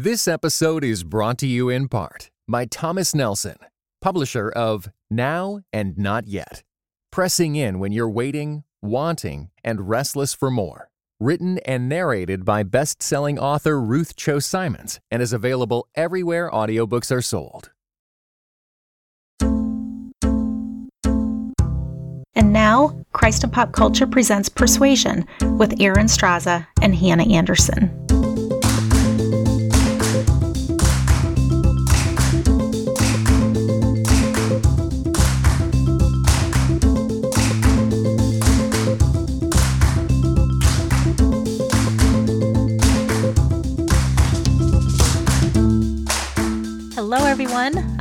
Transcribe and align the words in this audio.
This 0.00 0.28
episode 0.28 0.84
is 0.84 1.02
brought 1.02 1.38
to 1.38 1.46
you 1.48 1.68
in 1.68 1.88
part 1.88 2.30
by 2.46 2.66
Thomas 2.66 3.16
Nelson, 3.16 3.56
publisher 4.00 4.48
of 4.48 4.88
Now 5.10 5.62
and 5.72 5.98
Not 5.98 6.28
Yet. 6.28 6.62
Pressing 7.10 7.56
in 7.56 7.80
when 7.80 7.90
you're 7.90 8.08
waiting, 8.08 8.62
wanting, 8.80 9.50
and 9.64 9.88
restless 9.88 10.34
for 10.34 10.52
more. 10.52 10.88
Written 11.18 11.58
and 11.66 11.88
narrated 11.88 12.44
by 12.44 12.62
best 12.62 13.02
selling 13.02 13.40
author 13.40 13.80
Ruth 13.80 14.14
Chou 14.14 14.38
Simons 14.38 15.00
and 15.10 15.20
is 15.20 15.32
available 15.32 15.88
everywhere 15.96 16.48
audiobooks 16.48 17.10
are 17.10 17.20
sold. 17.20 17.72
And 22.36 22.52
now, 22.52 23.04
Christ 23.12 23.42
and 23.42 23.52
Pop 23.52 23.72
Culture 23.72 24.06
presents 24.06 24.48
Persuasion 24.48 25.26
with 25.58 25.80
Erin 25.80 26.06
Straza 26.06 26.68
and 26.80 26.94
Hannah 26.94 27.28
Anderson. 27.28 28.07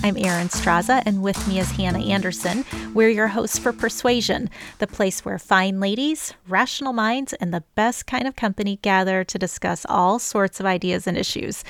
I'm 0.07 0.15
Erin 0.15 0.47
Straza, 0.47 1.03
and 1.05 1.21
with 1.21 1.49
me 1.49 1.59
is 1.59 1.71
Hannah 1.71 1.99
Anderson. 1.99 2.63
We're 2.93 3.09
your 3.09 3.27
hosts 3.27 3.59
for 3.59 3.73
Persuasion, 3.73 4.49
the 4.77 4.87
place 4.87 5.25
where 5.25 5.37
fine 5.37 5.81
ladies, 5.81 6.33
rational 6.47 6.93
minds, 6.93 7.33
and 7.33 7.53
the 7.53 7.65
best 7.75 8.07
kind 8.07 8.25
of 8.25 8.37
company 8.37 8.79
gather 8.81 9.25
to 9.25 9.37
discuss 9.37 9.85
all 9.89 10.17
sorts 10.17 10.61
of 10.61 10.65
ideas 10.65 11.07
and 11.07 11.17
issues. 11.17 11.65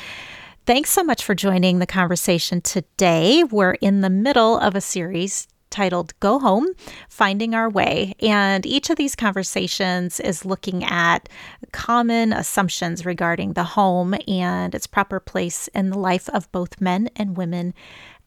Thanks 0.67 0.91
so 0.91 1.03
much 1.03 1.23
for 1.23 1.33
joining 1.33 1.79
the 1.79 1.87
conversation 1.87 2.61
today. 2.61 3.44
We're 3.44 3.73
in 3.81 4.02
the 4.02 4.09
middle 4.11 4.59
of 4.59 4.75
a 4.75 4.81
series 4.81 5.47
titled 5.69 6.13
Go 6.19 6.39
Home 6.39 6.67
Finding 7.09 7.53
Our 7.53 7.69
Way. 7.69 8.13
And 8.19 8.66
each 8.66 8.89
of 8.89 8.97
these 8.97 9.16
conversations 9.16 10.19
is 10.19 10.45
looking 10.45 10.83
at 10.83 11.27
common 11.72 12.33
assumptions 12.33 13.05
regarding 13.05 13.53
the 13.53 13.63
home 13.63 14.16
and 14.27 14.73
its 14.73 14.88
proper 14.88 15.19
place 15.19 15.67
in 15.69 15.89
the 15.89 15.97
life 15.97 16.29
of 16.29 16.51
both 16.51 16.79
men 16.79 17.09
and 17.16 17.35
women 17.35 17.73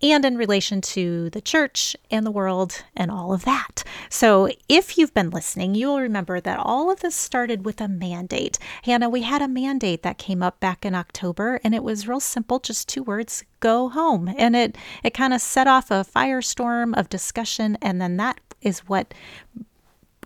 and 0.03 0.25
in 0.25 0.37
relation 0.37 0.81
to 0.81 1.31
the 1.31 1.41
church 1.41 1.97
and 2.11 2.25
the 2.25 2.31
world 2.31 2.84
and 2.97 3.11
all 3.11 3.33
of 3.33 3.45
that. 3.45 3.84
So, 4.09 4.48
if 4.69 4.97
you've 4.97 5.15
been 5.15 5.31
listening, 5.31 5.75
you 5.75 5.89
will 5.89 6.01
remember 6.01 6.41
that 6.41 6.59
all 6.59 6.91
of 6.91 7.01
this 7.01 7.15
started 7.15 7.65
with 7.65 7.81
a 7.81 7.89
mandate. 7.89 8.59
Hannah, 8.83 9.09
we 9.09 9.23
had 9.23 9.42
a 9.42 9.48
mandate 9.48 10.03
that 10.03 10.19
came 10.19 10.42
up 10.42 10.61
back 10.61 10.84
in 10.84 10.95
October, 10.95 11.61
and 11.62 11.75
it 11.75 11.83
was 11.83 12.09
real 12.09 12.20
simple 12.20 12.59
just 12.59 12.89
two 12.89 13.03
words 13.03 13.45
go 13.61 13.89
home. 13.89 14.33
And 14.37 14.57
it, 14.57 14.77
it 15.05 15.15
kind 15.15 15.34
of 15.34 15.41
set 15.41 15.67
off 15.67 15.91
a 15.91 16.05
firestorm 16.05 16.98
of 16.98 17.09
discussion, 17.09 17.77
and 17.83 18.01
then 18.01 18.17
that 18.17 18.41
is 18.62 18.81
what 18.81 19.12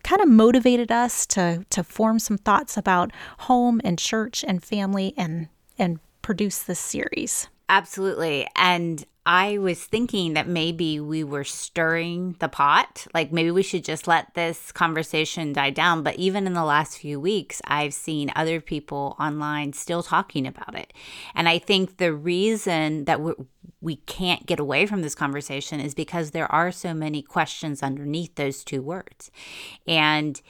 kind 0.03 0.20
of 0.20 0.28
motivated 0.28 0.92
us 0.92 1.25
to 1.25 1.64
to 1.70 1.83
form 1.83 2.19
some 2.19 2.36
thoughts 2.36 2.77
about 2.77 3.11
home 3.38 3.81
and 3.83 3.98
church 3.98 4.44
and 4.47 4.62
family 4.62 5.14
and 5.16 5.48
and 5.78 5.98
produce 6.22 6.62
this 6.62 6.78
series. 6.78 7.48
Absolutely. 7.69 8.47
And 8.55 9.05
I 9.27 9.56
was 9.56 9.83
thinking 9.83 10.34
that 10.34 10.48
maybe 10.48 11.00
we 11.00 11.25
were 11.25 11.44
stirring 11.44 12.36
the 12.41 12.48
pot. 12.48 13.06
Like 13.14 13.33
maybe 13.33 13.50
we 13.50 13.62
should 13.62 13.84
just 13.84 14.06
let 14.06 14.34
this 14.34 14.70
conversation 14.70 15.55
die 15.55 15.70
down. 15.70 16.03
But 16.03 16.16
even 16.16 16.47
in 16.47 16.53
the 16.53 16.64
last 16.64 16.98
few 16.98 17.19
weeks, 17.19 17.62
I've 17.66 17.94
seen 17.94 18.31
other 18.36 18.61
people 18.61 19.16
online 19.19 19.72
still 19.72 20.03
talking 20.03 20.47
about 20.47 20.78
it. 20.78 20.92
And 21.34 21.48
I 21.48 21.58
think 21.58 21.97
the 21.97 22.12
reason 22.12 23.05
that 23.06 23.20
we're, 23.20 23.34
we 23.81 23.97
can't 23.97 24.44
get 24.44 24.61
away 24.61 24.84
from 24.84 25.00
this 25.00 25.14
conversation 25.14 25.81
is 25.81 25.94
because 25.94 26.31
there 26.31 26.50
are 26.53 26.70
so 26.70 26.92
many 26.92 27.22
questions 27.22 27.83
underneath 27.83 28.34
those 28.34 28.62
two 28.62 28.82
words. 28.82 29.31
And 29.87 30.41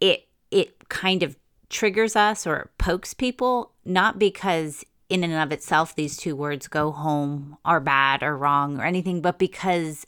it 0.00 0.28
it 0.50 0.88
kind 0.88 1.22
of 1.22 1.36
triggers 1.68 2.16
us 2.16 2.46
or 2.46 2.70
pokes 2.78 3.12
people 3.12 3.72
not 3.84 4.18
because 4.18 4.84
in 5.08 5.24
and 5.24 5.34
of 5.34 5.52
itself 5.52 5.94
these 5.94 6.16
two 6.16 6.34
words 6.34 6.68
go 6.68 6.90
home 6.90 7.56
are 7.64 7.80
bad 7.80 8.22
or 8.22 8.36
wrong 8.36 8.78
or 8.78 8.84
anything 8.84 9.20
but 9.20 9.38
because 9.38 10.06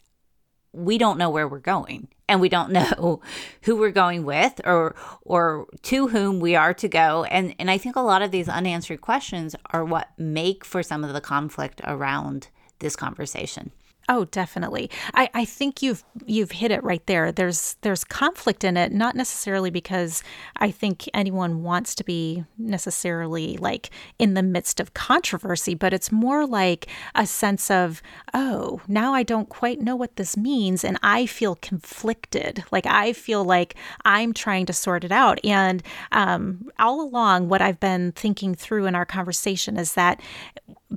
we 0.73 0.99
don't 0.99 1.19
know 1.19 1.31
where 1.31 1.49
we're 1.49 1.59
going 1.59 2.09
and 2.29 2.41
we 2.41 2.49
don't 2.49 2.71
know 2.73 3.21
who 3.63 3.77
we're 3.77 3.91
going 3.91 4.25
with 4.25 4.61
or 4.65 4.95
or 5.23 5.67
to 5.83 6.09
whom 6.09 6.41
we 6.41 6.55
are 6.55 6.75
to 6.75 6.89
go 6.89 7.25
and 7.25 7.55
and 7.59 7.71
I 7.71 7.79
think 7.79 7.97
a 7.97 8.01
lot 8.01 8.23
of 8.23 8.31
these 8.31 8.49
unanswered 8.49 9.01
questions 9.01 9.55
are 9.71 9.85
what 9.85 10.09
make 10.19 10.65
for 10.65 10.83
some 10.83 11.05
of 11.05 11.13
the 11.13 11.21
conflict 11.21 11.81
around 11.85 12.49
this 12.81 12.97
conversation. 12.97 13.73
Oh, 14.11 14.25
definitely. 14.25 14.91
I, 15.13 15.29
I 15.35 15.45
think 15.45 15.83
you've 15.83 16.03
you've 16.25 16.53
hit 16.53 16.71
it 16.71 16.83
right 16.83 17.05
there. 17.07 17.31
There's 17.31 17.77
there's 17.83 18.05
conflict 18.05 18.65
in 18.65 18.79
it, 18.79 18.91
not 18.91 19.15
necessarily 19.15 19.69
because 19.69 20.23
I 20.57 20.71
think 20.71 21.07
anyone 21.13 21.63
wants 21.63 21.95
to 21.97 22.05
be 22.05 22.45
necessarily 22.57 23.59
like 23.59 23.91
in 24.19 24.33
the 24.33 24.43
midst 24.43 24.81
of 24.81 24.95
controversy, 24.95 25.75
but 25.75 25.93
it's 25.93 26.11
more 26.11 26.47
like 26.47 26.87
a 27.15 27.27
sense 27.27 27.71
of, 27.71 28.01
oh, 28.33 28.81
now 28.89 29.13
I 29.13 29.25
don't 29.25 29.51
quite 29.51 29.83
know 29.83 29.95
what 29.95 30.17
this 30.17 30.39
means 30.39 30.85
and 30.85 30.99
I 31.03 31.27
feel 31.27 31.57
conflicted. 31.57 32.65
Like 32.73 32.87
I 32.87 33.13
feel 33.13 33.45
like 33.45 33.75
I'm 34.07 34.33
trying 34.33 34.65
to 34.67 34.73
sort 34.73 35.05
it 35.05 35.13
out. 35.13 35.39
And 35.45 35.83
um, 36.13 36.71
all 36.79 37.03
along, 37.03 37.51
what 37.51 37.61
I've 37.61 37.81
been 37.81 38.13
thinking 38.13 38.55
through 38.55 38.87
in 38.87 38.95
our 38.95 39.05
conversation 39.05 39.77
is 39.77 39.93
that 39.95 40.23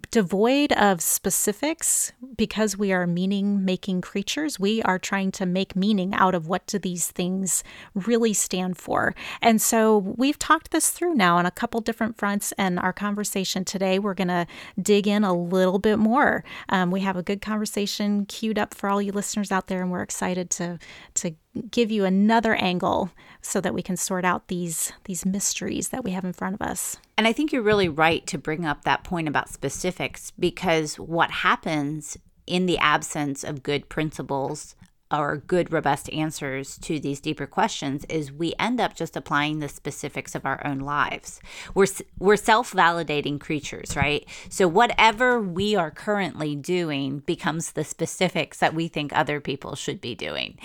devoid 0.09 0.72
of 0.74 1.02
specifics 1.02 2.13
because 2.38 2.78
we 2.78 2.94
are 2.94 3.06
meaning 3.06 3.66
making 3.66 4.00
creatures 4.00 4.57
we 4.57 4.81
are 4.84 4.97
trying 4.97 5.31
to 5.31 5.46
make 5.46 5.75
meaning 5.75 6.13
out 6.13 6.34
of 6.34 6.47
what 6.47 6.66
do 6.66 6.79
these 6.79 7.12
things 7.12 7.62
really 7.94 8.34
stand 8.34 8.78
for. 8.78 9.13
And 9.41 9.62
so 9.62 9.97
we've 9.97 10.40
talked 10.40 10.72
this 10.72 10.91
through 10.91 11.16
now 11.16 11.38
on 11.38 11.46
a 11.46 11.52
couple 11.52 11.81
different 11.81 12.18
fronts 12.18 12.53
and 12.57 12.79
our 12.79 12.94
conversation 12.94 13.66
today 13.66 14.00
we're 14.00 14.13
going 14.13 14.29
to 14.29 14.47
dig 14.81 15.07
in 15.07 15.25
a 15.25 15.34
little 15.34 15.79
bit 15.79 16.00
more. 16.00 16.46
Um, 16.69 16.90
we 16.90 17.02
have 17.02 17.18
a 17.18 17.23
good 17.23 17.41
conversation 17.41 18.25
queued 18.25 18.58
up 18.58 18.73
for 18.73 18.90
all 18.90 19.02
you 19.02 19.12
listeners 19.12 19.52
out 19.52 19.68
there 19.68 19.81
and 19.81 19.91
we're 19.91 20.03
excited 20.03 20.50
to 20.52 20.79
to 21.16 21.35
give 21.69 21.91
you 21.91 22.06
another 22.06 22.56
angle 22.56 23.12
so 23.41 23.59
that 23.62 23.73
we 23.73 23.81
can 23.81 23.97
sort 23.97 24.23
out 24.23 24.47
these 24.47 24.94
these 25.06 25.25
mysteries 25.25 25.89
that 25.89 26.03
we 26.03 26.12
have 26.12 26.23
in 26.23 26.34
front 26.34 26.56
of 26.56 26.62
us. 26.62 26.97
And 27.17 27.28
I 27.28 27.34
think 27.34 27.51
you're 27.51 27.62
really 27.62 27.89
right 27.89 28.25
to 28.28 28.38
bring 28.38 28.66
up 28.66 28.84
that 28.84 29.03
point 29.03 29.28
about 29.28 29.50
specifics 29.50 30.31
because 30.31 31.00
what 31.00 31.31
happens 31.31 32.17
in 32.47 32.66
the 32.66 32.78
absence 32.78 33.44
of 33.44 33.63
good 33.63 33.90
principles 33.90 34.75
or 35.11 35.38
good, 35.38 35.72
robust 35.72 36.11
answers 36.11 36.77
to 36.79 36.99
these 36.99 37.19
deeper 37.19 37.45
questions 37.45 38.05
is 38.05 38.31
we 38.31 38.53
end 38.59 38.79
up 38.79 38.95
just 38.95 39.16
applying 39.16 39.59
the 39.59 39.69
specifics 39.69 40.35
of 40.35 40.45
our 40.45 40.66
own 40.66 40.79
lives. 40.79 41.39
We're 41.73 41.88
we're 42.19 42.38
self-validating 42.38 43.39
creatures, 43.39 43.95
right? 43.95 44.25
So 44.49 44.67
whatever 44.67 45.39
we 45.39 45.75
are 45.75 45.91
currently 45.91 46.55
doing 46.55 47.19
becomes 47.19 47.72
the 47.73 47.83
specifics 47.83 48.59
that 48.59 48.73
we 48.73 48.88
think 48.88 49.11
other 49.13 49.39
people 49.39 49.75
should 49.75 50.01
be 50.01 50.16
doing. 50.16 50.57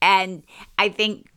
And 0.00 0.44
I 0.78 0.88
think 0.88 1.28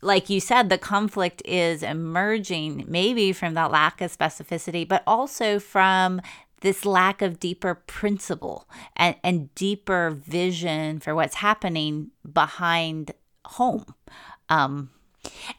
like 0.00 0.30
you 0.30 0.40
said, 0.40 0.68
the 0.68 0.78
conflict 0.78 1.42
is 1.44 1.82
emerging 1.82 2.84
maybe 2.86 3.32
from 3.32 3.54
that 3.54 3.70
lack 3.70 4.00
of 4.00 4.16
specificity, 4.16 4.86
but 4.86 5.02
also 5.06 5.58
from 5.58 6.20
this 6.60 6.84
lack 6.84 7.22
of 7.22 7.38
deeper 7.38 7.74
principle 7.74 8.68
and, 8.96 9.16
and 9.22 9.54
deeper 9.54 10.10
vision 10.10 11.00
for 11.00 11.14
what's 11.14 11.36
happening 11.36 12.10
behind 12.30 13.12
home. 13.44 13.94
Um, 14.48 14.90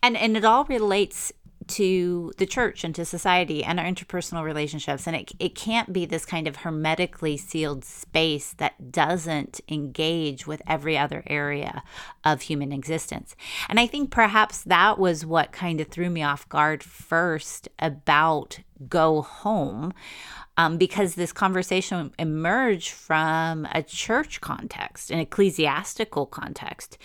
and, 0.01 0.17
and 0.17 0.35
it 0.35 0.45
all 0.45 0.65
relates 0.65 1.31
to 1.69 2.31
the 2.37 2.45
church 2.45 2.83
and 2.83 2.95
to 2.95 3.05
society 3.05 3.63
and 3.63 3.79
our 3.79 3.85
interpersonal 3.85 4.43
relationships. 4.43 5.05
And 5.05 5.15
it, 5.15 5.31
it 5.39 5.55
can't 5.55 5.93
be 5.93 6.05
this 6.05 6.25
kind 6.25 6.47
of 6.47 6.57
hermetically 6.57 7.37
sealed 7.37 7.85
space 7.85 8.53
that 8.53 8.91
doesn't 8.91 9.61
engage 9.69 10.47
with 10.47 10.61
every 10.67 10.97
other 10.97 11.23
area 11.27 11.83
of 12.23 12.41
human 12.41 12.71
existence. 12.71 13.35
And 13.69 13.79
I 13.79 13.87
think 13.87 14.09
perhaps 14.09 14.63
that 14.63 14.97
was 14.97 15.25
what 15.25 15.51
kind 15.51 15.79
of 15.79 15.87
threw 15.87 16.09
me 16.09 16.23
off 16.23 16.49
guard 16.49 16.83
first 16.83 17.69
about 17.77 18.59
Go 18.87 19.21
Home. 19.21 19.93
Um, 20.59 20.77
because 20.77 21.15
this 21.15 21.31
conversation 21.31 22.11
emerged 22.19 22.91
from 22.91 23.65
a 23.71 23.81
church 23.81 24.41
context, 24.41 25.09
an 25.09 25.19
ecclesiastical 25.19 26.25
context. 26.25 26.97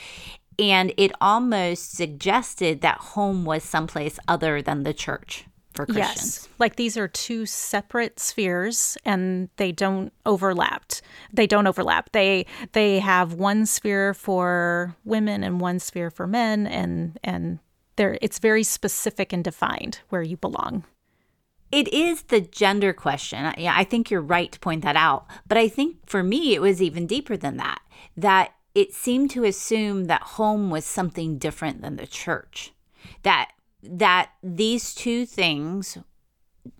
And 0.58 0.92
it 0.96 1.12
almost 1.20 1.92
suggested 1.94 2.80
that 2.80 2.98
home 2.98 3.44
was 3.44 3.62
someplace 3.62 4.18
other 4.26 4.60
than 4.60 4.82
the 4.82 4.92
church 4.92 5.44
for 5.72 5.86
Christians. 5.86 6.46
Yes. 6.46 6.48
Like 6.58 6.74
these 6.74 6.96
are 6.96 7.06
two 7.06 7.46
separate 7.46 8.18
spheres 8.18 8.96
and 9.04 9.48
they 9.56 9.70
don't 9.70 10.12
overlap. 10.26 10.90
They 11.32 11.46
don't 11.46 11.68
overlap. 11.68 12.10
They 12.10 12.46
they 12.72 12.98
have 12.98 13.34
one 13.34 13.66
sphere 13.66 14.14
for 14.14 14.96
women 15.04 15.44
and 15.44 15.60
one 15.60 15.78
sphere 15.78 16.10
for 16.10 16.26
men 16.26 16.66
and 16.66 17.18
and 17.22 17.60
there 17.94 18.18
it's 18.20 18.40
very 18.40 18.64
specific 18.64 19.32
and 19.32 19.44
defined 19.44 20.00
where 20.08 20.22
you 20.22 20.36
belong. 20.36 20.84
It 21.74 21.92
is 21.92 22.22
the 22.22 22.40
gender 22.40 22.92
question. 22.92 23.52
Yeah, 23.58 23.74
I 23.76 23.82
think 23.82 24.08
you're 24.08 24.20
right 24.20 24.52
to 24.52 24.60
point 24.60 24.84
that 24.84 24.94
out. 24.94 25.26
But 25.48 25.58
I 25.58 25.66
think 25.66 25.96
for 26.06 26.22
me, 26.22 26.54
it 26.54 26.60
was 26.60 26.80
even 26.80 27.08
deeper 27.08 27.36
than 27.36 27.56
that. 27.56 27.80
That 28.16 28.54
it 28.76 28.94
seemed 28.94 29.32
to 29.32 29.42
assume 29.42 30.04
that 30.04 30.22
home 30.22 30.70
was 30.70 30.84
something 30.84 31.36
different 31.36 31.82
than 31.82 31.96
the 31.96 32.06
church. 32.06 32.72
That 33.24 33.50
that 33.82 34.30
these 34.40 34.94
two 34.94 35.26
things 35.26 35.98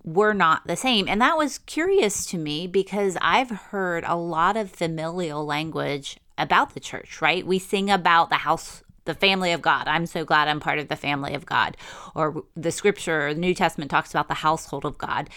were 0.05 0.33
not 0.33 0.65
the 0.65 0.77
same. 0.77 1.09
And 1.09 1.19
that 1.21 1.37
was 1.37 1.57
curious 1.57 2.25
to 2.27 2.37
me 2.37 2.65
because 2.65 3.17
I've 3.21 3.49
heard 3.49 4.05
a 4.07 4.15
lot 4.15 4.55
of 4.55 4.71
familial 4.71 5.45
language 5.45 6.17
about 6.37 6.73
the 6.73 6.79
church, 6.79 7.21
right? 7.21 7.45
We 7.45 7.59
sing 7.59 7.91
about 7.91 8.29
the 8.29 8.35
house 8.37 8.81
the 9.05 9.13
family 9.13 9.51
of 9.51 9.61
God. 9.61 9.87
I'm 9.87 10.05
so 10.05 10.25
glad 10.25 10.47
I'm 10.47 10.59
part 10.59 10.79
of 10.79 10.87
the 10.87 10.95
family 10.95 11.33
of 11.33 11.45
God. 11.45 11.77
Or 12.13 12.43
the 12.55 12.71
scripture, 12.71 13.33
the 13.33 13.39
New 13.39 13.53
Testament 13.53 13.89
talks 13.89 14.11
about 14.11 14.27
the 14.27 14.35
household 14.35 14.85
of 14.85 14.97
God. 14.97 15.29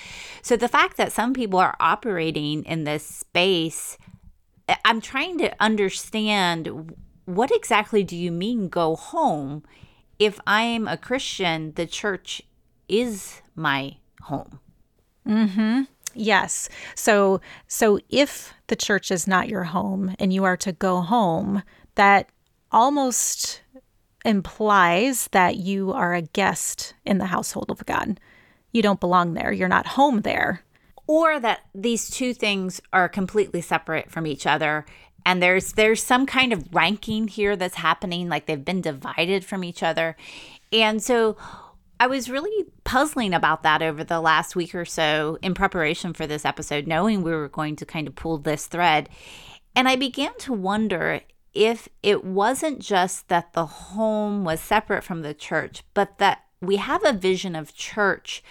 So 0.42 0.56
the 0.56 0.68
fact 0.68 0.96
that 0.96 1.12
some 1.12 1.32
people 1.34 1.58
are 1.58 1.76
operating 1.78 2.64
in 2.64 2.84
this 2.84 3.04
space, 3.04 3.96
I'm 4.84 5.00
trying 5.00 5.38
to 5.38 5.54
understand 5.60 6.94
what 7.24 7.50
exactly 7.54 8.02
do 8.02 8.16
you 8.16 8.32
mean 8.32 8.68
go 8.68 8.96
home? 8.96 9.62
If 10.18 10.40
I'm 10.46 10.88
a 10.88 10.96
Christian, 10.96 11.72
the 11.74 11.86
church 11.86 12.42
is 12.88 13.42
my 13.54 13.96
home. 14.22 14.60
Mm-hmm. 15.26 15.82
Yes. 16.14 16.68
So 16.94 17.40
so 17.66 18.00
if 18.08 18.54
the 18.68 18.76
church 18.76 19.10
is 19.10 19.26
not 19.26 19.48
your 19.48 19.64
home 19.64 20.14
and 20.18 20.32
you 20.32 20.44
are 20.44 20.56
to 20.56 20.72
go 20.72 21.02
home, 21.02 21.62
that 21.94 22.30
almost 22.70 23.62
implies 24.24 25.28
that 25.28 25.56
you 25.56 25.92
are 25.92 26.14
a 26.14 26.22
guest 26.22 26.94
in 27.04 27.18
the 27.18 27.26
household 27.26 27.70
of 27.70 27.84
God. 27.86 28.20
You 28.72 28.82
don't 28.82 29.00
belong 29.00 29.34
there. 29.34 29.52
You're 29.52 29.68
not 29.68 29.86
home 29.86 30.22
there. 30.22 30.64
Or 31.06 31.40
that 31.40 31.60
these 31.74 32.10
two 32.10 32.34
things 32.34 32.80
are 32.92 33.08
completely 33.08 33.62
separate 33.62 34.10
from 34.10 34.26
each 34.26 34.46
other 34.46 34.84
and 35.28 35.42
there's 35.42 35.72
there's 35.72 36.02
some 36.02 36.24
kind 36.24 36.54
of 36.54 36.74
ranking 36.74 37.28
here 37.28 37.54
that's 37.54 37.74
happening 37.74 38.30
like 38.30 38.46
they've 38.46 38.64
been 38.64 38.80
divided 38.80 39.44
from 39.44 39.62
each 39.62 39.82
other. 39.82 40.16
And 40.72 41.02
so 41.02 41.36
I 42.00 42.06
was 42.06 42.30
really 42.30 42.66
puzzling 42.84 43.34
about 43.34 43.62
that 43.62 43.82
over 43.82 44.04
the 44.04 44.20
last 44.20 44.56
week 44.56 44.74
or 44.74 44.86
so 44.86 45.38
in 45.42 45.52
preparation 45.52 46.14
for 46.14 46.26
this 46.26 46.46
episode, 46.46 46.86
knowing 46.86 47.22
we 47.22 47.32
were 47.32 47.48
going 47.48 47.76
to 47.76 47.84
kind 47.84 48.08
of 48.08 48.14
pull 48.14 48.38
this 48.38 48.68
thread. 48.68 49.10
And 49.76 49.86
I 49.86 49.96
began 49.96 50.32
to 50.38 50.54
wonder 50.54 51.20
if 51.54 51.88
it 52.02 52.24
wasn't 52.24 52.80
just 52.80 53.28
that 53.28 53.52
the 53.52 53.66
home 53.66 54.44
was 54.44 54.60
separate 54.60 55.04
from 55.04 55.22
the 55.22 55.34
church, 55.34 55.82
but 55.94 56.18
that 56.18 56.44
we 56.60 56.76
have 56.76 57.04
a 57.04 57.12
vision 57.12 57.54
of 57.54 57.74
church 57.74 58.42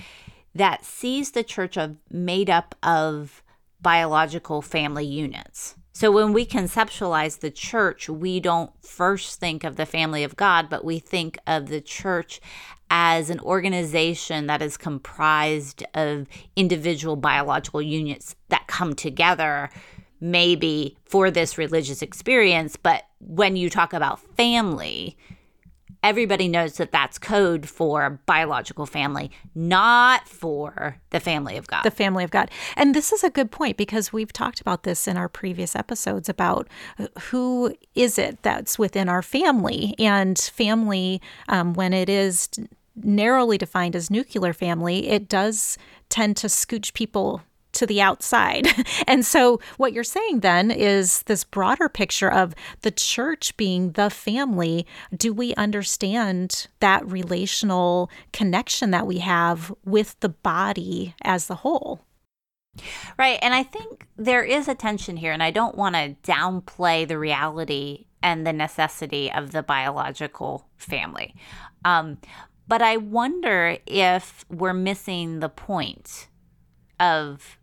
that 0.55 0.85
sees 0.85 1.31
the 1.31 1.43
church 1.43 1.77
of 1.77 1.97
made 2.09 2.49
up 2.49 2.75
of 2.81 3.43
biological 3.81 4.61
family 4.61 5.05
units. 5.05 5.75
So 5.93 6.11
when 6.11 6.31
we 6.33 6.45
conceptualize 6.45 7.39
the 7.39 7.51
church, 7.51 8.07
we 8.07 8.39
don't 8.39 8.71
first 8.83 9.39
think 9.39 9.63
of 9.63 9.77
the 9.77 9.85
family 9.85 10.23
of 10.23 10.35
God, 10.35 10.69
but 10.69 10.85
we 10.85 10.99
think 10.99 11.39
of 11.47 11.69
the 11.69 11.81
church 11.81 12.39
as 12.89 13.29
an 13.29 13.39
organization 13.39 14.47
that 14.47 14.61
is 14.61 14.77
comprised 14.77 15.83
of 15.93 16.27
individual 16.55 17.15
biological 17.15 17.81
units 17.81 18.35
that 18.49 18.67
come 18.67 18.93
together 18.93 19.69
maybe 20.19 20.97
for 21.05 21.31
this 21.31 21.57
religious 21.57 22.01
experience. 22.01 22.75
But 22.75 23.03
when 23.19 23.55
you 23.55 23.69
talk 23.69 23.93
about 23.93 24.19
family, 24.35 25.17
everybody 26.03 26.47
knows 26.47 26.77
that 26.77 26.91
that's 26.91 27.17
code 27.17 27.67
for 27.67 28.19
biological 28.25 28.85
family, 28.85 29.31
not 29.55 30.27
for 30.27 30.97
the 31.09 31.19
family 31.19 31.57
of 31.57 31.67
God. 31.67 31.83
The 31.83 31.91
family 31.91 32.23
of 32.23 32.31
God. 32.31 32.51
And 32.75 32.95
this 32.95 33.11
is 33.11 33.23
a 33.23 33.29
good 33.29 33.51
point 33.51 33.77
because 33.77 34.13
we've 34.13 34.33
talked 34.33 34.61
about 34.61 34.83
this 34.83 35.07
in 35.07 35.17
our 35.17 35.29
previous 35.29 35.75
episodes 35.75 36.29
about 36.29 36.67
who 37.23 37.75
is 37.95 38.17
it 38.17 38.41
that's 38.41 38.79
within 38.79 39.09
our 39.09 39.21
family. 39.21 39.95
And 39.99 40.37
family, 40.37 41.21
um, 41.49 41.73
when 41.73 41.93
it 41.93 42.09
is 42.09 42.49
narrowly 42.95 43.57
defined 43.57 43.95
as 43.95 44.09
nuclear 44.09 44.53
family, 44.53 45.07
it 45.07 45.27
does 45.27 45.77
tend 46.09 46.37
to 46.37 46.47
scooch 46.47 46.93
people 46.93 47.41
to 47.77 47.85
the 47.85 48.01
outside. 48.01 48.67
and 49.07 49.25
so, 49.25 49.59
what 49.77 49.93
you're 49.93 50.03
saying 50.03 50.41
then 50.41 50.71
is 50.71 51.23
this 51.23 51.43
broader 51.43 51.89
picture 51.89 52.31
of 52.31 52.53
the 52.81 52.91
church 52.91 53.55
being 53.57 53.91
the 53.91 54.09
family. 54.09 54.85
Do 55.15 55.33
we 55.33 55.53
understand 55.55 56.67
that 56.79 57.09
relational 57.09 58.09
connection 58.33 58.91
that 58.91 59.07
we 59.07 59.19
have 59.19 59.73
with 59.85 60.19
the 60.19 60.29
body 60.29 61.15
as 61.21 61.47
the 61.47 61.55
whole? 61.55 62.01
Right. 63.17 63.39
And 63.41 63.53
I 63.53 63.63
think 63.63 64.07
there 64.17 64.43
is 64.43 64.67
a 64.67 64.75
tension 64.75 65.17
here, 65.17 65.31
and 65.31 65.41
I 65.41 65.51
don't 65.51 65.75
want 65.75 65.95
to 65.95 66.15
downplay 66.23 67.07
the 67.07 67.17
reality 67.17 68.05
and 68.21 68.45
the 68.45 68.53
necessity 68.53 69.31
of 69.31 69.51
the 69.51 69.63
biological 69.63 70.67
family. 70.77 71.35
Um, 71.85 72.17
but 72.67 72.81
I 72.81 72.97
wonder 72.97 73.77
if 73.85 74.45
we're 74.49 74.73
missing 74.73 75.39
the 75.39 75.49
point 75.49 76.27
of 76.99 77.56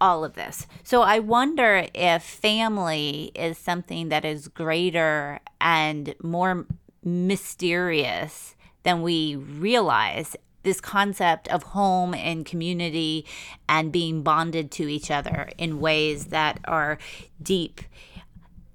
all 0.00 0.24
of 0.24 0.34
this. 0.34 0.66
So 0.82 1.02
I 1.02 1.18
wonder 1.18 1.86
if 1.94 2.22
family 2.22 3.30
is 3.34 3.58
something 3.58 4.08
that 4.08 4.24
is 4.24 4.48
greater 4.48 5.40
and 5.60 6.14
more 6.22 6.66
mysterious 7.04 8.56
than 8.82 9.02
we 9.02 9.36
realize. 9.36 10.36
This 10.64 10.80
concept 10.80 11.48
of 11.48 11.62
home 11.62 12.12
and 12.14 12.44
community 12.44 13.24
and 13.68 13.92
being 13.92 14.22
bonded 14.22 14.70
to 14.72 14.88
each 14.88 15.10
other 15.10 15.48
in 15.56 15.80
ways 15.80 16.26
that 16.26 16.58
are 16.64 16.98
deep. 17.40 17.80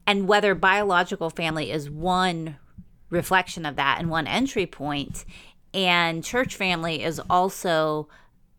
And 0.08 0.28
whether 0.28 0.56
biological 0.56 1.30
family 1.30 1.72
is 1.72 1.90
one 1.90 2.58
reflection 3.10 3.66
of 3.66 3.76
that 3.76 3.98
and 4.00 4.10
one 4.10 4.28
entry 4.28 4.66
point, 4.66 5.26
and 5.74 6.24
church 6.24 6.56
family 6.56 7.04
is 7.04 7.20
also 7.30 8.08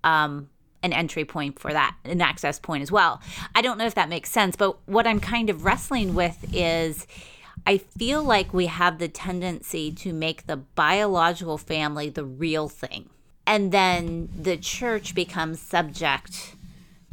um, 0.05 0.49
an 0.85 0.93
entry 0.93 1.25
point 1.25 1.59
for 1.59 1.73
that, 1.73 1.97
an 2.05 2.21
access 2.21 2.59
point 2.59 2.83
as 2.83 2.93
well. 2.93 3.21
I 3.55 3.63
don't 3.63 3.79
know 3.79 3.87
if 3.87 3.95
that 3.95 4.11
makes 4.11 4.31
sense, 4.31 4.55
but 4.55 4.77
what 4.87 5.07
I'm 5.07 5.19
kind 5.19 5.49
of 5.49 5.65
wrestling 5.65 6.15
with 6.15 6.47
is 6.53 7.07
I 7.67 7.79
feel 7.79 8.23
like 8.23 8.53
we 8.53 8.67
have 8.67 8.99
the 8.99 9.09
tendency 9.09 9.91
to 9.93 10.13
make 10.13 10.47
the 10.47 10.59
biological 10.59 11.57
family 11.57 12.11
the 12.11 12.25
real 12.25 12.69
thing. 12.69 13.09
And 13.47 13.73
then 13.73 14.29
the 14.39 14.59
church 14.59 15.15
becomes 15.15 15.61
subject 15.61 16.55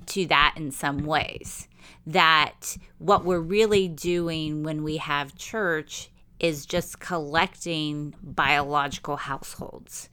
to 0.07 0.25
that 0.27 0.56
in 0.57 0.71
some 0.71 1.06
ways. 1.06 1.69
That 2.06 2.78
what 2.97 3.23
we're 3.23 3.40
really 3.40 3.87
doing 3.87 4.63
when 4.63 4.83
we 4.83 4.97
have 4.97 5.37
church 5.37 6.09
is 6.40 6.66
just 6.66 6.99
collecting 6.99 8.16
biological 8.21 9.16
households 9.16 10.09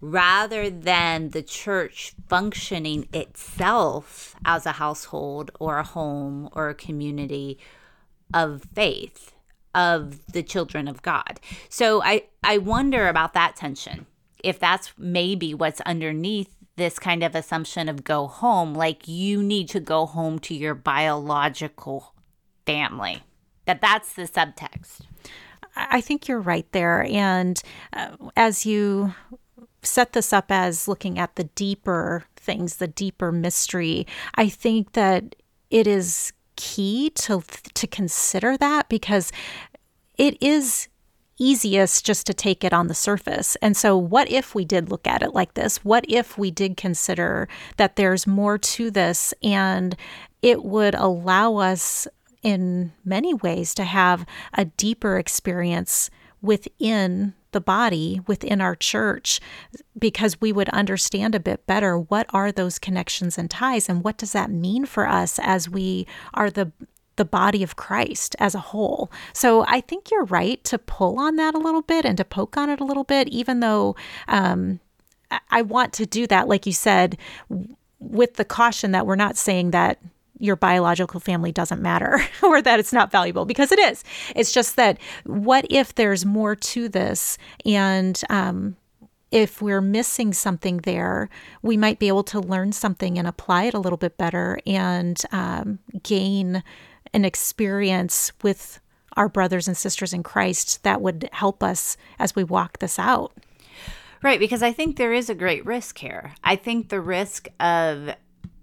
rather 0.00 0.70
than 0.70 1.30
the 1.30 1.42
church 1.42 2.14
functioning 2.28 3.08
itself 3.12 4.34
as 4.44 4.64
a 4.66 4.72
household 4.72 5.50
or 5.60 5.78
a 5.78 5.84
home 5.84 6.48
or 6.52 6.68
a 6.68 6.74
community 6.74 7.58
of 8.32 8.62
faith 8.74 9.32
of 9.74 10.26
the 10.32 10.42
children 10.42 10.88
of 10.88 11.02
God. 11.02 11.40
So 11.68 12.02
I 12.02 12.24
I 12.42 12.58
wonder 12.58 13.08
about 13.08 13.34
that 13.34 13.56
tension. 13.56 14.06
If 14.42 14.58
that's 14.58 14.92
maybe 14.96 15.52
what's 15.54 15.80
underneath 15.82 16.54
this 16.76 16.98
kind 16.98 17.22
of 17.22 17.34
assumption 17.34 17.88
of 17.88 18.04
go 18.04 18.26
home 18.26 18.74
like 18.74 19.06
you 19.06 19.42
need 19.42 19.68
to 19.68 19.80
go 19.80 20.06
home 20.06 20.38
to 20.38 20.54
your 20.54 20.74
biological 20.74 22.14
family. 22.64 23.22
That 23.66 23.80
that's 23.80 24.14
the 24.14 24.22
subtext. 24.22 25.02
I 25.76 26.00
think 26.00 26.26
you're 26.26 26.40
right 26.40 26.66
there 26.72 27.04
and 27.04 27.60
uh, 27.92 28.16
as 28.36 28.66
you 28.66 29.14
set 29.82 30.12
this 30.12 30.32
up 30.32 30.46
as 30.50 30.88
looking 30.88 31.18
at 31.18 31.36
the 31.36 31.44
deeper 31.44 32.24
things, 32.36 32.76
the 32.76 32.88
deeper 32.88 33.32
mystery, 33.32 34.06
I 34.34 34.48
think 34.48 34.92
that 34.92 35.36
it 35.70 35.86
is 35.86 36.32
key 36.56 37.10
to 37.10 37.42
to 37.74 37.86
consider 37.86 38.56
that 38.56 38.88
because 38.88 39.32
it 40.18 40.36
is 40.42 40.88
easiest 41.38 42.04
just 42.04 42.26
to 42.26 42.34
take 42.34 42.62
it 42.62 42.72
on 42.72 42.86
the 42.86 42.94
surface. 42.94 43.56
And 43.56 43.76
so, 43.76 43.96
what 43.96 44.30
if 44.30 44.54
we 44.54 44.64
did 44.64 44.90
look 44.90 45.06
at 45.06 45.22
it 45.22 45.34
like 45.34 45.54
this? 45.54 45.84
What 45.84 46.04
if 46.08 46.36
we 46.36 46.50
did 46.50 46.76
consider 46.76 47.48
that 47.78 47.96
there's 47.96 48.26
more 48.26 48.58
to 48.58 48.90
this 48.90 49.32
and 49.42 49.96
it 50.42 50.62
would 50.64 50.94
allow 50.94 51.56
us 51.56 52.06
in 52.42 52.92
many 53.04 53.34
ways 53.34 53.74
to 53.74 53.84
have 53.84 54.24
a 54.54 54.66
deeper 54.66 55.18
experience 55.18 56.10
within 56.42 57.34
the 57.52 57.60
body 57.60 58.20
within 58.26 58.60
our 58.60 58.74
church 58.74 59.40
because 59.98 60.40
we 60.40 60.52
would 60.52 60.68
understand 60.70 61.34
a 61.34 61.40
bit 61.40 61.66
better 61.66 61.98
what 61.98 62.26
are 62.30 62.52
those 62.52 62.78
connections 62.78 63.36
and 63.36 63.50
ties 63.50 63.88
and 63.88 64.04
what 64.04 64.16
does 64.16 64.32
that 64.32 64.50
mean 64.50 64.86
for 64.86 65.06
us 65.06 65.38
as 65.42 65.68
we 65.68 66.06
are 66.34 66.50
the 66.50 66.72
the 67.16 67.24
body 67.26 67.62
of 67.62 67.76
Christ 67.76 68.34
as 68.38 68.54
a 68.54 68.60
whole. 68.60 69.10
So 69.34 69.62
I 69.68 69.82
think 69.82 70.10
you're 70.10 70.24
right 70.24 70.64
to 70.64 70.78
pull 70.78 71.18
on 71.18 71.36
that 71.36 71.54
a 71.54 71.58
little 71.58 71.82
bit 71.82 72.06
and 72.06 72.16
to 72.16 72.24
poke 72.24 72.56
on 72.56 72.70
it 72.70 72.80
a 72.80 72.84
little 72.84 73.04
bit, 73.04 73.28
even 73.28 73.60
though 73.60 73.94
um, 74.26 74.80
I 75.50 75.60
want 75.60 75.92
to 75.94 76.06
do 76.06 76.26
that, 76.28 76.48
like 76.48 76.64
you 76.64 76.72
said, 76.72 77.18
with 77.98 78.34
the 78.34 78.44
caution 78.46 78.92
that 78.92 79.06
we're 79.06 79.16
not 79.16 79.36
saying 79.36 79.72
that 79.72 79.98
your 80.40 80.56
biological 80.56 81.20
family 81.20 81.52
doesn't 81.52 81.80
matter 81.80 82.20
or 82.42 82.60
that 82.60 82.80
it's 82.80 82.92
not 82.92 83.12
valuable 83.12 83.44
because 83.44 83.70
it 83.70 83.78
is. 83.78 84.02
It's 84.34 84.52
just 84.52 84.76
that 84.76 84.98
what 85.24 85.66
if 85.70 85.94
there's 85.94 86.26
more 86.26 86.56
to 86.56 86.88
this 86.88 87.38
and 87.64 88.20
um, 88.30 88.76
if 89.30 89.62
we're 89.62 89.80
missing 89.80 90.32
something 90.32 90.78
there, 90.78 91.28
we 91.62 91.76
might 91.76 91.98
be 91.98 92.08
able 92.08 92.24
to 92.24 92.40
learn 92.40 92.72
something 92.72 93.18
and 93.18 93.28
apply 93.28 93.64
it 93.64 93.74
a 93.74 93.78
little 93.78 93.96
bit 93.96 94.16
better 94.16 94.58
and 94.66 95.20
um, 95.30 95.78
gain 96.02 96.64
an 97.12 97.24
experience 97.24 98.32
with 98.42 98.80
our 99.16 99.28
brothers 99.28 99.68
and 99.68 99.76
sisters 99.76 100.12
in 100.12 100.22
Christ 100.22 100.82
that 100.82 101.00
would 101.00 101.28
help 101.32 101.62
us 101.62 101.96
as 102.18 102.34
we 102.34 102.44
walk 102.44 102.78
this 102.78 102.98
out. 102.98 103.32
Right, 104.22 104.38
because 104.38 104.62
I 104.62 104.72
think 104.72 104.96
there 104.96 105.12
is 105.12 105.30
a 105.30 105.34
great 105.34 105.64
risk 105.64 105.98
here. 105.98 106.34
I 106.44 106.56
think 106.56 106.88
the 106.88 107.00
risk 107.00 107.48
of 107.58 108.10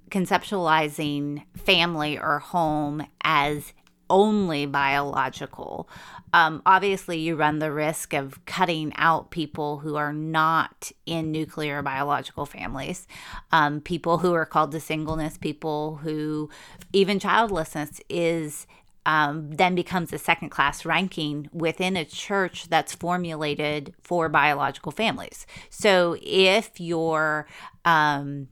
conceptualizing 0.09 1.43
family 1.55 2.17
or 2.17 2.39
home 2.39 3.05
as 3.21 3.73
only 4.09 4.65
biological. 4.65 5.89
Um, 6.33 6.61
obviously, 6.65 7.19
you 7.19 7.35
run 7.35 7.59
the 7.59 7.71
risk 7.71 8.13
of 8.13 8.43
cutting 8.45 8.93
out 8.95 9.31
people 9.31 9.79
who 9.79 9.95
are 9.95 10.13
not 10.13 10.91
in 11.05 11.31
nuclear 11.31 11.81
biological 11.81 12.45
families, 12.45 13.07
um, 13.51 13.81
people 13.81 14.19
who 14.19 14.33
are 14.33 14.45
called 14.45 14.71
to 14.71 14.79
singleness, 14.79 15.37
people 15.37 15.97
who 15.97 16.49
even 16.93 17.19
childlessness 17.19 18.01
is. 18.09 18.67
Um, 19.05 19.51
then 19.51 19.73
becomes 19.73 20.11
a 20.11 20.17
second 20.17 20.49
class 20.49 20.83
ranking 20.83 21.49
within 21.53 21.95
a 21.95 22.03
church 22.03 22.67
that's 22.67 22.93
formulated 22.93 23.93
for 24.03 24.27
biological 24.27 24.91
families. 24.91 25.47
So 25.69 26.17
if 26.21 26.81
you're 26.81 27.47
um, 27.85 28.49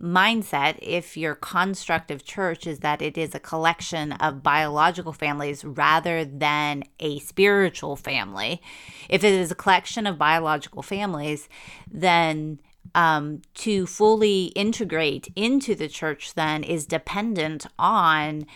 mindset 0.00 0.78
if 0.80 1.16
your 1.16 1.34
construct 1.34 2.10
of 2.10 2.24
church 2.24 2.66
is 2.66 2.80
that 2.80 3.02
it 3.02 3.18
is 3.18 3.34
a 3.34 3.40
collection 3.40 4.12
of 4.12 4.42
biological 4.42 5.12
families 5.12 5.64
rather 5.64 6.24
than 6.24 6.84
a 6.98 7.18
spiritual 7.20 7.96
family. 7.96 8.62
If 9.08 9.24
it 9.24 9.32
is 9.32 9.50
a 9.50 9.54
collection 9.54 10.06
of 10.06 10.18
biological 10.18 10.82
families, 10.82 11.48
then 11.90 12.60
um, 12.94 13.42
to 13.54 13.86
fully 13.86 14.46
integrate 14.46 15.28
into 15.36 15.74
the 15.74 15.88
church 15.88 16.34
then 16.34 16.64
is 16.64 16.86
dependent 16.86 17.66
on 17.78 18.46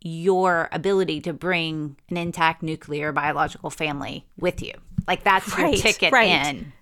your 0.00 0.68
ability 0.72 1.20
to 1.20 1.32
bring 1.32 1.96
an 2.08 2.16
intact 2.16 2.62
nuclear 2.62 3.12
biological 3.12 3.70
family 3.70 4.24
with 4.38 4.62
you. 4.62 4.72
Like 5.06 5.24
that's 5.24 5.56
right, 5.56 5.72
your 5.72 5.82
ticket 5.82 6.12
right. 6.12 6.46
in. 6.46 6.72